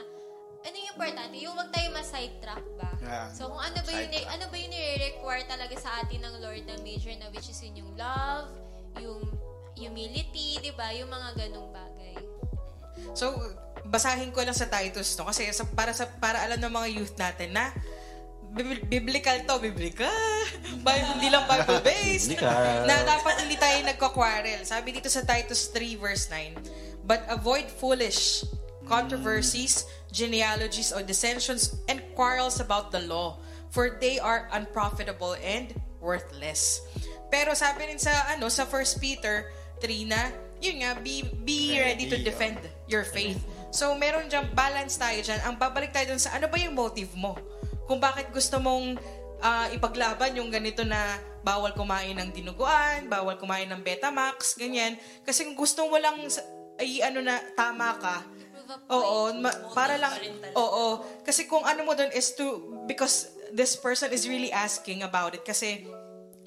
ano 0.60 0.76
yung 0.76 0.92
importante? 0.92 1.36
Yung 1.40 1.56
wag 1.56 1.72
tayo 1.72 1.88
ma-sidetrack 1.96 2.66
ba? 2.76 2.92
Yeah. 3.00 3.28
So, 3.32 3.48
kung 3.48 3.64
ano 3.64 3.80
ba 3.80 3.92
yung, 3.96 4.12
Sidetrack. 4.12 4.36
ano 4.36 4.44
ba 4.52 4.56
yung 4.60 4.72
nire-require 4.76 5.44
talaga 5.48 5.76
sa 5.80 5.90
atin 6.04 6.20
ng 6.20 6.36
Lord 6.44 6.64
na 6.68 6.76
major 6.84 7.16
na 7.16 7.32
which 7.32 7.48
is 7.48 7.60
yun 7.64 7.80
yung 7.80 7.92
love, 7.96 8.52
yung 9.00 9.24
humility, 9.80 10.60
di 10.60 10.76
ba? 10.76 10.92
Yung 10.92 11.08
mga 11.08 11.30
ganong 11.40 11.72
bagay. 11.72 12.20
So, 13.16 13.32
basahin 13.88 14.36
ko 14.36 14.44
lang 14.44 14.54
sa 14.54 14.68
Titus 14.68 15.16
to 15.16 15.24
kasi 15.26 15.48
sa, 15.56 15.64
para 15.64 15.96
sa 15.96 16.06
para 16.20 16.44
alam 16.44 16.60
ng 16.60 16.74
mga 16.74 16.88
youth 17.00 17.16
natin 17.16 17.56
na 17.56 17.72
biblical 18.90 19.38
to, 19.46 19.56
biblical. 19.62 20.10
Bi- 20.82 21.06
hindi 21.16 21.30
lang 21.30 21.46
Bible-based. 21.46 22.40
Na 22.88 22.96
dapat 23.06 23.46
hindi 23.46 23.56
tayo 23.56 23.78
nagko-quarrel. 23.86 24.66
Sabi 24.66 24.96
dito 24.96 25.08
sa 25.08 25.22
Titus 25.24 25.70
3 25.72 25.96
verse 26.00 26.28
9, 26.32 27.06
But 27.06 27.26
avoid 27.30 27.70
foolish 27.70 28.46
controversies, 28.90 29.86
genealogies, 30.10 30.90
or 30.90 31.06
dissensions, 31.06 31.78
and 31.86 32.02
quarrels 32.18 32.58
about 32.58 32.90
the 32.90 33.06
law, 33.06 33.38
for 33.70 34.02
they 34.02 34.18
are 34.18 34.50
unprofitable 34.52 35.38
and 35.46 35.78
worthless. 36.02 36.82
Pero 37.30 37.54
sabi 37.54 37.86
rin 37.86 38.02
sa 38.02 38.34
ano 38.34 38.50
sa 38.50 38.66
1 38.66 38.98
Peter 38.98 39.54
3 39.78 40.10
na, 40.10 40.34
yun 40.60 40.82
nga, 40.82 40.98
be, 40.98 41.24
be 41.46 41.78
ready 41.78 42.10
to 42.10 42.18
Ready, 42.18 42.26
defend 42.26 42.58
your 42.90 43.06
faith. 43.06 43.40
So, 43.70 43.94
meron 43.94 44.28
dyan, 44.28 44.50
balance 44.58 44.98
tayo 44.98 45.22
dyan. 45.22 45.40
Ang 45.46 45.56
babalik 45.62 45.94
tayo 45.94 46.12
dun 46.12 46.20
sa 46.20 46.34
ano 46.36 46.50
ba 46.50 46.58
yung 46.58 46.74
motive 46.74 47.14
mo? 47.14 47.38
Kung 47.90 47.98
bakit 47.98 48.30
gusto 48.30 48.62
mong 48.62 49.02
ah, 49.42 49.66
ipaglaban 49.74 50.38
yung 50.38 50.54
ganito 50.54 50.86
na 50.86 51.18
bawal 51.42 51.74
kumain 51.74 52.14
ng 52.14 52.30
dinuguan, 52.30 53.10
bawal 53.10 53.34
kumain 53.42 53.66
ng 53.66 53.82
Betamax, 53.82 54.54
ganyan. 54.60 54.94
Kasi 55.26 55.50
kung 55.50 55.58
gusto 55.58 55.90
mo 55.90 55.98
lang 55.98 56.22
sa- 56.30 56.46
ay 56.78 57.02
ano 57.02 57.26
na 57.26 57.42
tama 57.58 57.98
ka. 57.98 58.18
Oo, 58.94 59.34
ma- 59.42 59.74
para 59.74 59.98
lang, 59.98 60.14
oo. 60.54 61.02
Kasi 61.26 61.50
kung 61.50 61.66
ano 61.66 61.82
mo 61.82 61.98
doon 61.98 62.14
is 62.14 62.38
to, 62.38 62.62
because 62.86 63.34
this 63.50 63.74
person 63.74 64.14
is 64.14 64.30
really 64.30 64.54
asking 64.54 65.02
about 65.02 65.34
it 65.34 65.42
kasi 65.42 65.90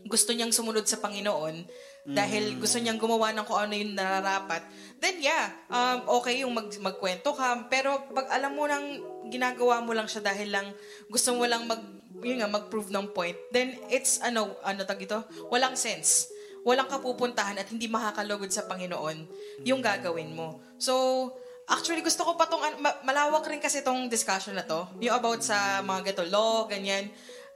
gusto 0.06 0.30
niyang 0.30 0.54
sumunod 0.54 0.86
sa 0.86 1.02
Panginoon 1.02 1.66
dahil 2.02 2.58
gusto 2.58 2.82
niyang 2.82 2.98
gumawa 2.98 3.30
ng 3.30 3.46
kung 3.46 3.62
ano 3.62 3.78
yung 3.78 3.94
nararapat, 3.94 4.66
then 4.98 5.22
yeah, 5.22 5.54
um, 5.70 6.18
okay 6.18 6.42
yung 6.42 6.50
mag, 6.50 6.66
magkwento 6.82 7.30
ka. 7.30 7.70
Pero 7.70 8.10
pag 8.10 8.26
alam 8.34 8.58
mo 8.58 8.66
nang 8.66 8.98
ginagawa 9.30 9.78
mo 9.78 9.94
lang 9.94 10.10
siya 10.10 10.18
dahil 10.18 10.50
lang 10.50 10.66
gusto 11.06 11.30
mo 11.38 11.46
lang 11.46 11.62
mag, 11.70 11.78
yun 12.22 12.42
nga, 12.42 12.50
mag-prove 12.50 12.90
ng 12.90 13.14
point, 13.14 13.38
then 13.54 13.78
it's, 13.86 14.18
ano, 14.18 14.58
ano 14.66 14.82
tag 14.82 14.98
ito? 14.98 15.22
Walang 15.54 15.78
sense. 15.78 16.26
Walang 16.66 16.90
kapupuntahan 16.90 17.58
at 17.58 17.70
hindi 17.70 17.86
makakalugod 17.86 18.50
sa 18.50 18.66
Panginoon 18.66 19.26
yung 19.62 19.78
gagawin 19.78 20.34
mo. 20.34 20.58
So, 20.78 21.30
Actually, 21.62 22.02
gusto 22.02 22.26
ko 22.26 22.34
pa 22.34 22.50
tong, 22.50 22.58
ma- 22.82 23.00
malawak 23.06 23.46
rin 23.46 23.62
kasi 23.62 23.86
tong 23.86 24.10
discussion 24.10 24.58
na 24.58 24.66
to. 24.66 24.82
Yung 24.98 25.14
about 25.14 25.46
sa 25.46 25.78
mga 25.80 26.10
gato 26.10 26.26
law, 26.26 26.66
ganyan. 26.66 27.06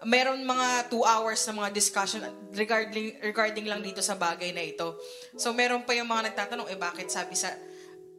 Meron 0.05 0.45
mga 0.45 0.93
two 0.93 1.01
hours 1.01 1.41
na 1.49 1.65
mga 1.65 1.71
discussion 1.73 2.21
regarding 2.53 3.17
regarding 3.25 3.65
lang 3.65 3.81
dito 3.81 4.05
sa 4.05 4.13
bagay 4.13 4.53
na 4.53 4.61
ito. 4.61 5.01
So 5.41 5.57
meron 5.57 5.89
pa 5.89 5.97
yung 5.97 6.11
mga 6.11 6.33
nagtatanong, 6.33 6.69
eh 6.69 6.77
bakit 6.77 7.09
sabi 7.09 7.33
sa 7.33 7.49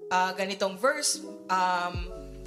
ah, 0.10 0.34
ganitong 0.34 0.80
verse, 0.80 1.22
um, 1.52 1.96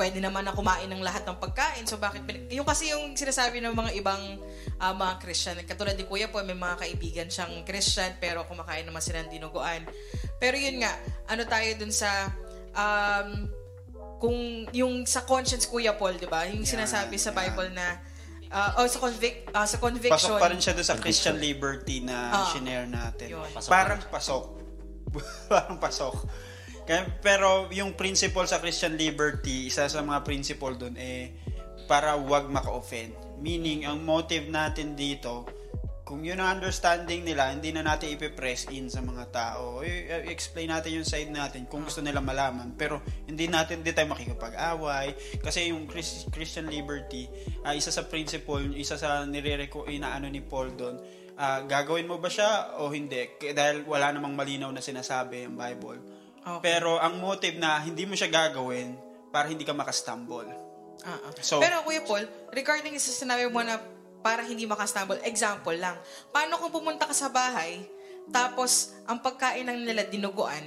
pwede 0.01 0.17
naman 0.17 0.49
na 0.49 0.57
kumain 0.57 0.89
ng 0.89 1.05
lahat 1.05 1.29
ng 1.29 1.37
pagkain. 1.37 1.85
So 1.85 2.01
bakit, 2.01 2.25
yung 2.49 2.65
kasi 2.65 2.89
yung 2.91 3.13
sinasabi 3.13 3.61
ng 3.61 3.77
mga 3.77 3.91
ibang 4.01 4.41
ah, 4.81 4.97
mga 4.97 5.21
Christian, 5.21 5.61
katulad 5.63 5.95
ni 5.95 6.09
Kuya 6.09 6.33
po, 6.33 6.41
may 6.41 6.57
mga 6.57 6.89
kaibigan 6.89 7.29
siyang 7.29 7.63
Christian, 7.69 8.17
pero 8.17 8.49
kumakain 8.49 8.89
naman 8.89 9.05
sila 9.05 9.21
ng 9.23 9.31
dinuguan. 9.31 9.85
Pero 10.41 10.57
yun 10.57 10.81
nga, 10.81 10.97
ano 11.29 11.45
tayo 11.45 11.69
dun 11.77 11.93
sa, 11.93 12.33
um, 12.73 13.47
kung 14.17 14.65
yung 14.73 15.05
sa 15.05 15.23
conscience 15.29 15.69
Kuya 15.69 15.93
Paul, 15.95 16.17
di 16.17 16.29
ba? 16.29 16.49
Yung 16.49 16.65
sinasabi 16.65 17.21
sa 17.21 17.37
Bible 17.37 17.69
na, 17.77 18.01
ah, 18.51 18.83
oh, 18.83 18.87
sa, 18.87 18.99
convic- 18.99 19.47
ah, 19.51 19.67
sa 19.67 19.79
conviction. 19.79 20.15
Pasok 20.15 20.37
pa 20.37 20.51
rin 20.51 20.59
siya 20.59 20.75
doon 20.75 20.87
sa 20.87 20.99
Christian 20.99 21.39
liberty 21.39 22.03
na 22.03 22.17
Ah. 22.31 22.47
shinare 22.51 22.87
natin. 22.87 23.39
Yun. 23.39 23.49
Pasok 23.51 23.71
Parang 23.71 24.01
pasok. 24.11 24.45
Parang 25.51 25.79
pasok. 25.79 26.15
Kaya, 26.85 27.07
pero 27.23 27.71
yung 27.71 27.95
principle 27.95 28.47
sa 28.47 28.59
Christian 28.59 28.99
liberty, 28.99 29.71
isa 29.71 29.87
sa 29.87 30.03
mga 30.03 30.27
principle 30.27 30.75
doon 30.75 30.99
eh 30.99 31.31
para 31.87 32.15
wag 32.15 32.47
maka-offend. 32.47 33.15
Meaning, 33.39 33.87
ang 33.87 34.03
motive 34.03 34.47
natin 34.47 34.95
dito, 34.95 35.47
kung 36.11 36.27
yun 36.27 36.43
ang 36.43 36.59
understanding 36.59 37.23
nila, 37.23 37.55
hindi 37.55 37.71
na 37.71 37.87
natin 37.87 38.11
ipipress 38.11 38.67
in 38.75 38.91
sa 38.91 38.99
mga 38.99 39.31
tao. 39.31 39.79
I- 39.87 40.11
i- 40.11 40.27
explain 40.27 40.75
natin 40.75 40.99
yung 40.99 41.07
side 41.07 41.31
natin 41.31 41.71
kung 41.71 41.87
gusto 41.87 42.03
nila 42.03 42.19
malaman. 42.19 42.75
Pero 42.75 42.99
hindi 43.31 43.47
natin, 43.47 43.87
hindi 43.87 43.95
tayo 43.95 44.11
makikipag-away. 44.11 45.15
Kasi 45.39 45.71
yung 45.71 45.87
Chris- 45.87 46.27
Christian 46.35 46.67
liberty, 46.67 47.31
ah, 47.63 47.79
isa 47.79 47.95
sa 47.95 48.11
principle, 48.11 48.75
isa 48.75 48.99
sa 48.99 49.23
nire-reco, 49.23 49.87
inaano 49.87 50.27
ni 50.27 50.43
Paul 50.43 50.75
doon, 50.75 50.99
ah, 51.39 51.63
gagawin 51.63 52.11
mo 52.11 52.19
ba 52.19 52.27
siya 52.27 52.75
o 52.83 52.91
hindi? 52.91 53.31
Dahil 53.55 53.87
wala 53.87 54.11
namang 54.11 54.35
malinaw 54.35 54.75
na 54.75 54.83
sinasabi 54.83 55.47
ang 55.47 55.55
Bible. 55.55 56.03
Okay. 56.43 56.75
Pero 56.75 56.99
ang 56.99 57.23
motive 57.23 57.55
na 57.55 57.79
hindi 57.79 58.03
mo 58.03 58.19
siya 58.19 58.27
gagawin 58.27 58.99
para 59.31 59.47
hindi 59.47 59.63
ka 59.63 59.79
makastumble. 59.79 60.51
Ah. 61.07 61.23
So- 61.39 61.63
Pero 61.63 61.87
Kuya 61.87 62.03
Paul, 62.03 62.27
regarding 62.51 62.99
sa 62.99 63.15
sinabi 63.15 63.47
mo 63.47 63.63
na 63.63 63.79
para 64.21 64.45
hindi 64.45 64.65
makastumble, 64.65 65.21
example 65.25 65.75
lang. 65.75 65.97
Paano 66.31 66.57
kung 66.57 66.71
pumunta 66.71 67.09
ka 67.09 67.13
sa 67.13 67.29
bahay, 67.29 67.81
tapos 68.29 68.95
ang 69.05 69.19
pagkain 69.19 69.65
ng 69.65 69.81
nila 69.83 70.05
dinuguan, 70.07 70.63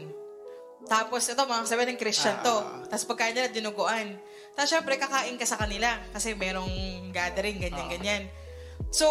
tapos 0.84 1.24
ito 1.26 1.40
mga 1.40 1.64
sabi 1.64 1.88
ng 1.88 2.02
Christian 2.02 2.36
to, 2.44 2.52
Ah. 2.52 2.84
tapos 2.92 3.06
pagkain 3.08 3.32
nila 3.32 3.48
dinuguan. 3.48 4.20
Tapos 4.54 4.70
syempre 4.70 5.00
kakain 5.00 5.40
ka 5.40 5.48
sa 5.48 5.56
kanila 5.56 5.96
kasi 6.12 6.36
merong 6.36 6.70
gathering, 7.10 7.58
Ah. 7.58 7.64
ganyan-ganyan. 7.70 8.28
So, 8.92 9.08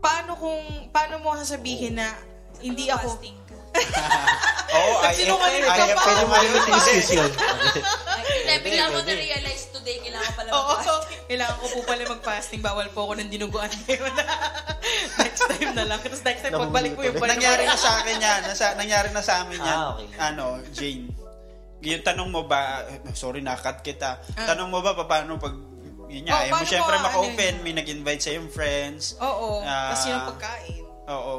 paano 0.00 0.34
kung, 0.34 0.62
paano 0.90 1.20
mo 1.20 1.36
sasabihin 1.36 2.00
na 2.00 2.14
hindi 2.58 2.88
ako, 2.88 3.18
Fasting 3.20 3.38
ka. 3.46 3.54
Oo, 4.72 4.94
I, 5.00 5.12
Nagsinungaling 5.12 5.64
ka 5.68 5.74
I, 5.76 5.92
pa. 5.92 6.02
Pwede 6.02 6.22
mo 6.24 6.34
rin 6.40 6.50
i-excuse 6.72 7.10
yun. 7.20 7.30
Hindi, 8.24 8.54
bigla 8.64 8.84
mo 8.88 8.98
na-realize 9.04 9.64
today, 9.82 9.98
kailangan 9.98 10.26
ko 10.30 10.34
pala 10.38 10.48
Oo, 10.54 10.62
mag-fasting. 10.62 11.20
kailangan 11.26 11.56
ko 11.58 11.66
po 11.66 11.78
pala 11.82 12.02
mag-fasting. 12.06 12.60
Bawal 12.62 12.86
po 12.94 12.98
ako 13.10 13.12
ng 13.18 13.28
dinuguan 13.28 13.70
ngayon. 13.84 14.14
next 15.20 15.42
time 15.50 15.72
na 15.74 15.84
lang. 15.90 15.98
Tapos 15.98 16.22
next 16.22 16.40
time, 16.46 16.54
pagbalik 16.54 16.92
ko 16.94 17.00
yung 17.02 17.18
balik. 17.18 17.32
nangyari 17.36 17.62
na 17.66 17.76
sa 17.76 17.90
akin 17.98 18.16
yan. 18.22 18.40
Nasa, 18.46 18.66
nangyari 18.78 19.08
na 19.10 19.22
sa 19.22 19.42
amin 19.42 19.58
yan. 19.58 19.78
Ah, 19.78 19.90
okay. 19.98 20.06
Ano, 20.22 20.44
Jane. 20.70 21.10
Yung 21.82 22.04
tanong 22.06 22.30
mo 22.30 22.46
ba, 22.46 22.86
sorry, 23.10 23.42
nakat 23.42 23.82
kita. 23.82 24.22
Ah. 24.38 24.54
Tanong 24.54 24.70
mo 24.70 24.78
ba, 24.78 24.94
paano 25.02 25.34
pag, 25.34 25.50
yun 26.06 26.30
nga, 26.30 26.38
Oh, 26.38 26.42
ayaw 26.46 26.54
mo 26.62 26.64
syempre 26.64 26.94
maka-open, 27.02 27.54
ano 27.58 27.64
may 27.66 27.74
nag-invite 27.74 28.22
sa 28.22 28.30
yung 28.30 28.46
friends. 28.46 29.18
Oo. 29.18 29.66
Ah. 29.66 29.90
Tapos 29.90 30.06
yun 30.06 30.14
ang 30.14 30.28
pagkain. 30.30 30.84
Oo. 31.10 31.34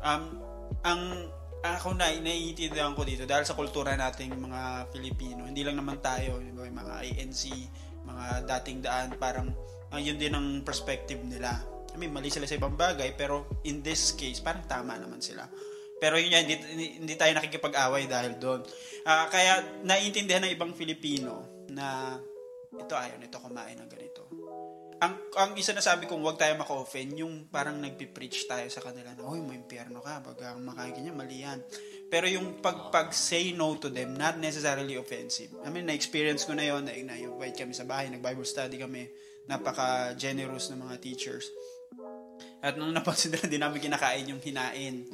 Um, 0.00 0.22
ang 0.84 1.00
ako 1.64 1.96
na 1.96 2.12
naiintindihan 2.12 2.92
ko 2.92 3.08
dito 3.08 3.24
dahil 3.24 3.48
sa 3.48 3.56
kultura 3.56 3.96
nating 3.96 4.36
mga 4.36 4.92
Pilipino, 4.92 5.48
hindi 5.48 5.64
lang 5.64 5.80
naman 5.80 5.96
tayo, 6.04 6.36
di 6.44 6.52
ba, 6.52 6.68
mga 6.68 6.94
ANC, 7.00 7.42
mga 8.04 8.24
dating 8.44 8.84
daan, 8.84 9.16
parang 9.16 9.48
ah, 9.88 9.96
yun 9.96 10.20
din 10.20 10.36
ang 10.36 10.60
perspective 10.60 11.24
nila. 11.24 11.56
I 11.92 11.96
mean, 11.96 12.12
mali 12.12 12.28
sila 12.28 12.44
sa 12.44 12.60
ibang 12.60 12.76
bagay, 12.76 13.16
pero 13.16 13.48
in 13.64 13.80
this 13.80 14.12
case, 14.12 14.44
parang 14.44 14.68
tama 14.68 15.00
naman 15.00 15.24
sila. 15.24 15.48
Pero 15.96 16.20
yun 16.20 16.36
yan, 16.36 16.44
hindi, 16.44 17.00
hindi, 17.00 17.14
tayo 17.16 17.32
nakikipag-away 17.32 18.04
dahil 18.04 18.36
doon. 18.36 18.60
Ah, 19.08 19.32
kaya 19.32 19.64
naiintindihan 19.88 20.44
ng 20.44 20.52
ibang 20.52 20.76
Filipino 20.76 21.64
na 21.72 22.20
ito 22.74 22.92
ayaw 22.92 23.16
nito 23.22 23.38
kumain 23.38 23.78
ng 23.78 23.88
ganito 23.88 24.26
ang 25.04 25.14
ang 25.36 25.52
isa 25.60 25.76
na 25.76 25.84
sabi 25.84 26.08
kong 26.08 26.24
huwag 26.24 26.40
tayo 26.40 26.56
maka-offend, 26.56 27.20
yung 27.20 27.46
parang 27.52 27.76
nagpi-preach 27.76 28.48
tayo 28.48 28.66
sa 28.72 28.80
kanila 28.80 29.12
na, 29.12 29.28
"Hoy, 29.28 29.44
may 29.44 29.60
impyerno 29.60 30.00
ka, 30.00 30.24
pag 30.24 30.56
ang 30.56 30.64
makain 30.64 30.96
ganyan, 30.96 31.16
mali 31.16 31.44
yan." 31.44 31.60
Pero 32.08 32.24
yung 32.30 32.64
pag 32.64 32.88
pag 32.88 33.12
say 33.12 33.52
no 33.52 33.76
to 33.76 33.92
them, 33.92 34.16
not 34.16 34.40
necessarily 34.40 34.96
offensive. 34.96 35.52
I 35.64 35.68
mean, 35.68 35.84
na-experience 35.84 36.48
ko 36.48 36.56
na 36.56 36.64
yon, 36.64 36.88
na 36.88 36.94
na-invite 36.94 37.60
kami 37.60 37.76
sa 37.76 37.84
bahay, 37.84 38.08
nag-Bible 38.08 38.46
study 38.48 38.80
kami, 38.80 39.08
napaka-generous 39.50 40.72
ng 40.72 40.80
mga 40.80 40.96
teachers. 41.02 41.50
At 42.64 42.80
nung 42.80 42.96
napansin 42.96 43.28
nila, 43.28 43.44
hindi 43.44 43.58
namin 43.60 43.78
kinakain 43.82 44.24
yung 44.30 44.40
hinain. 44.40 45.04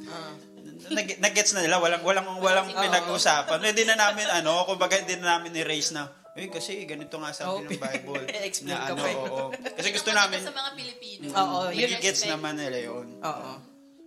Nag- 0.87 1.19
Nag-gets 1.19 1.51
na 1.51 1.61
nila, 1.65 1.83
walang 1.83 2.05
walang 2.05 2.39
walang 2.39 2.69
pinag-usapan. 2.71 3.59
Hindi 3.59 3.83
na 3.83 3.99
namin 3.99 4.27
ano, 4.31 4.63
kumbaga 4.63 4.95
hindi 4.95 5.19
na 5.19 5.35
namin 5.35 5.51
ni-raise 5.51 5.91
na 5.91 6.20
eh 6.33 6.47
kasi 6.47 6.85
ganito 6.85 7.15
nga 7.15 7.31
sabi 7.31 7.49
Oh, 7.49 7.59
ng 7.61 7.75
Bible. 7.75 8.23
explain 8.47 8.71
na 8.71 8.77
ka 8.81 8.93
ano, 8.93 9.03
eh. 9.03 9.15
oo. 9.17 9.43
Kasi 9.51 9.87
gusto 9.91 10.09
namin, 10.11 10.39
Sa 10.39 10.51
mga 10.51 10.71
Pilipino. 10.73 11.23
Oo, 11.29 11.57
yun. 11.69 11.89
nagigets 11.89 12.23
naman 12.23 12.55
nila 12.55 12.79
yun. 12.81 13.07
Oo. 13.19 13.51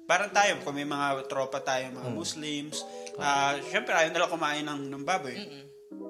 Parang 0.05 0.29
tayo, 0.31 0.61
kung 0.61 0.75
may 0.75 0.85
mga 0.85 1.25
tropa 1.27 1.61
tayo, 1.61 1.89
mga 1.91 2.11
Muslims, 2.11 2.85
ah 3.17 3.57
syempre 3.65 3.93
ayaw 3.93 4.11
nila 4.11 4.29
kumain 4.29 4.63
ng, 4.63 4.89
ng 4.89 5.03
baboy. 5.03 5.33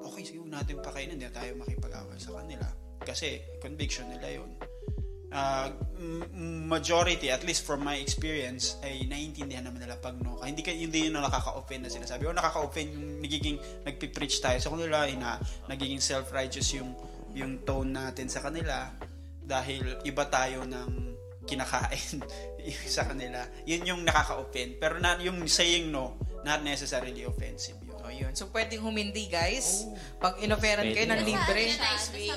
Okay, 0.04 0.22
sige, 0.24 0.38
huwag 0.38 0.50
natin 0.52 0.78
pakainin, 0.80 1.14
hindi 1.14 1.30
tayo 1.30 1.54
makipag-away 1.54 2.18
sa 2.18 2.34
kanila. 2.34 2.66
Kasi 2.98 3.38
conviction 3.58 4.08
nila 4.08 4.42
yun. 4.42 4.50
M- 5.34 6.70
majority, 6.70 7.26
at 7.26 7.42
least 7.42 7.66
from 7.66 7.82
my 7.82 7.98
experience, 7.98 8.78
ay 8.86 9.02
naiintindihan 9.10 9.66
naman 9.66 9.82
nila 9.82 9.98
pag 9.98 10.14
no. 10.22 10.38
Hindi, 10.38 10.62
ka, 10.62 10.70
hindi 10.70 11.10
yun 11.10 11.18
ang 11.18 11.26
nakaka-offend 11.26 11.82
na 11.86 11.90
sinasabi. 11.90 12.30
O 12.30 12.34
nakaka-offend 12.34 12.94
yung 12.94 13.06
nagiging, 13.18 13.56
nagpipreach 13.82 14.38
tayo 14.38 14.58
sa 14.62 14.70
kanila, 14.70 15.10
ina, 15.10 15.42
nagiging 15.66 15.98
self-righteous 15.98 16.78
yung, 16.78 16.94
yung 17.34 17.66
tone 17.66 17.90
natin 17.90 18.30
sa 18.30 18.46
kanila 18.46 18.94
dahil 19.42 19.98
iba 20.06 20.24
tayo 20.30 20.62
ng 20.64 20.90
kinakain 21.44 22.22
sa 22.96 23.04
kanila. 23.04 23.42
Yun 23.68 23.82
yung 23.84 24.00
nakaka-offend. 24.06 24.78
Pero 24.78 25.02
na, 25.02 25.18
yung 25.20 25.44
saying 25.50 25.90
no, 25.90 26.16
not 26.46 26.62
necessarily 26.62 27.26
offensive 27.26 27.83
yun. 28.14 28.30
Oh. 28.30 28.36
So, 28.36 28.48
pwedeng 28.50 28.80
humindi, 28.80 29.26
guys. 29.26 29.84
Pag 30.16 30.38
inoferan 30.40 30.86
kayo 30.88 31.06
ng 31.06 31.22
libre. 31.22 31.62
Nice 31.74 32.08
way. 32.14 32.30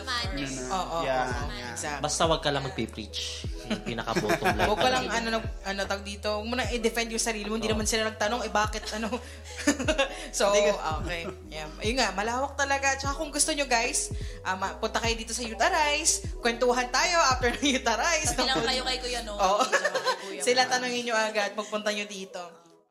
Oo, 0.70 0.98
Yeah. 1.06 1.30
Exactly. 1.78 2.04
Basta 2.04 2.22
wag 2.26 2.42
ka 2.42 2.50
lang 2.50 2.66
magpipreach. 2.66 3.46
Yung 3.70 3.84
pinaka-bottom 3.86 4.48
line. 4.50 4.66
Huwag 4.70 4.80
ka 4.80 4.90
lang, 4.90 5.06
ano, 5.06 5.28
nag- 5.38 5.54
ano, 5.62 5.82
tag 5.86 6.02
dito, 6.02 6.28
huwag 6.40 6.48
mo 6.48 6.56
na 6.58 6.66
i-defend 6.74 7.14
yung 7.14 7.22
sarili 7.22 7.46
mo. 7.46 7.60
Hindi 7.60 7.70
naman 7.70 7.86
sila 7.86 8.10
nagtanong, 8.10 8.42
eh, 8.48 8.52
bakit, 8.52 8.82
ano. 8.98 9.14
so, 10.38 10.50
okay. 11.04 11.30
Yeah. 11.54 11.70
Ayun 11.80 11.96
nga, 12.02 12.10
malawak 12.18 12.58
talaga. 12.58 12.98
Tsaka 12.98 13.14
kung 13.14 13.30
gusto 13.30 13.54
nyo, 13.54 13.70
guys, 13.70 14.10
um, 14.42 14.58
punta 14.82 14.98
kayo 14.98 15.14
dito 15.14 15.38
sa 15.38 15.46
Youth 15.46 15.62
Arise. 15.62 16.26
Kwentuhan 16.42 16.90
tayo 16.90 17.18
after 17.30 17.54
ng 17.54 17.64
Youth 17.64 17.86
Arise. 17.86 18.34
Bilang 18.34 18.66
kayo 18.70 18.82
kay 18.82 18.98
Kuya 18.98 19.22
Noel. 19.22 19.40
Oo. 19.40 19.62
Sila 20.42 20.66
tanongin 20.66 21.06
nyo 21.06 21.16
agad, 21.16 21.54
pagpunta 21.54 21.94
nyo 21.94 22.08
dito. 22.10 22.67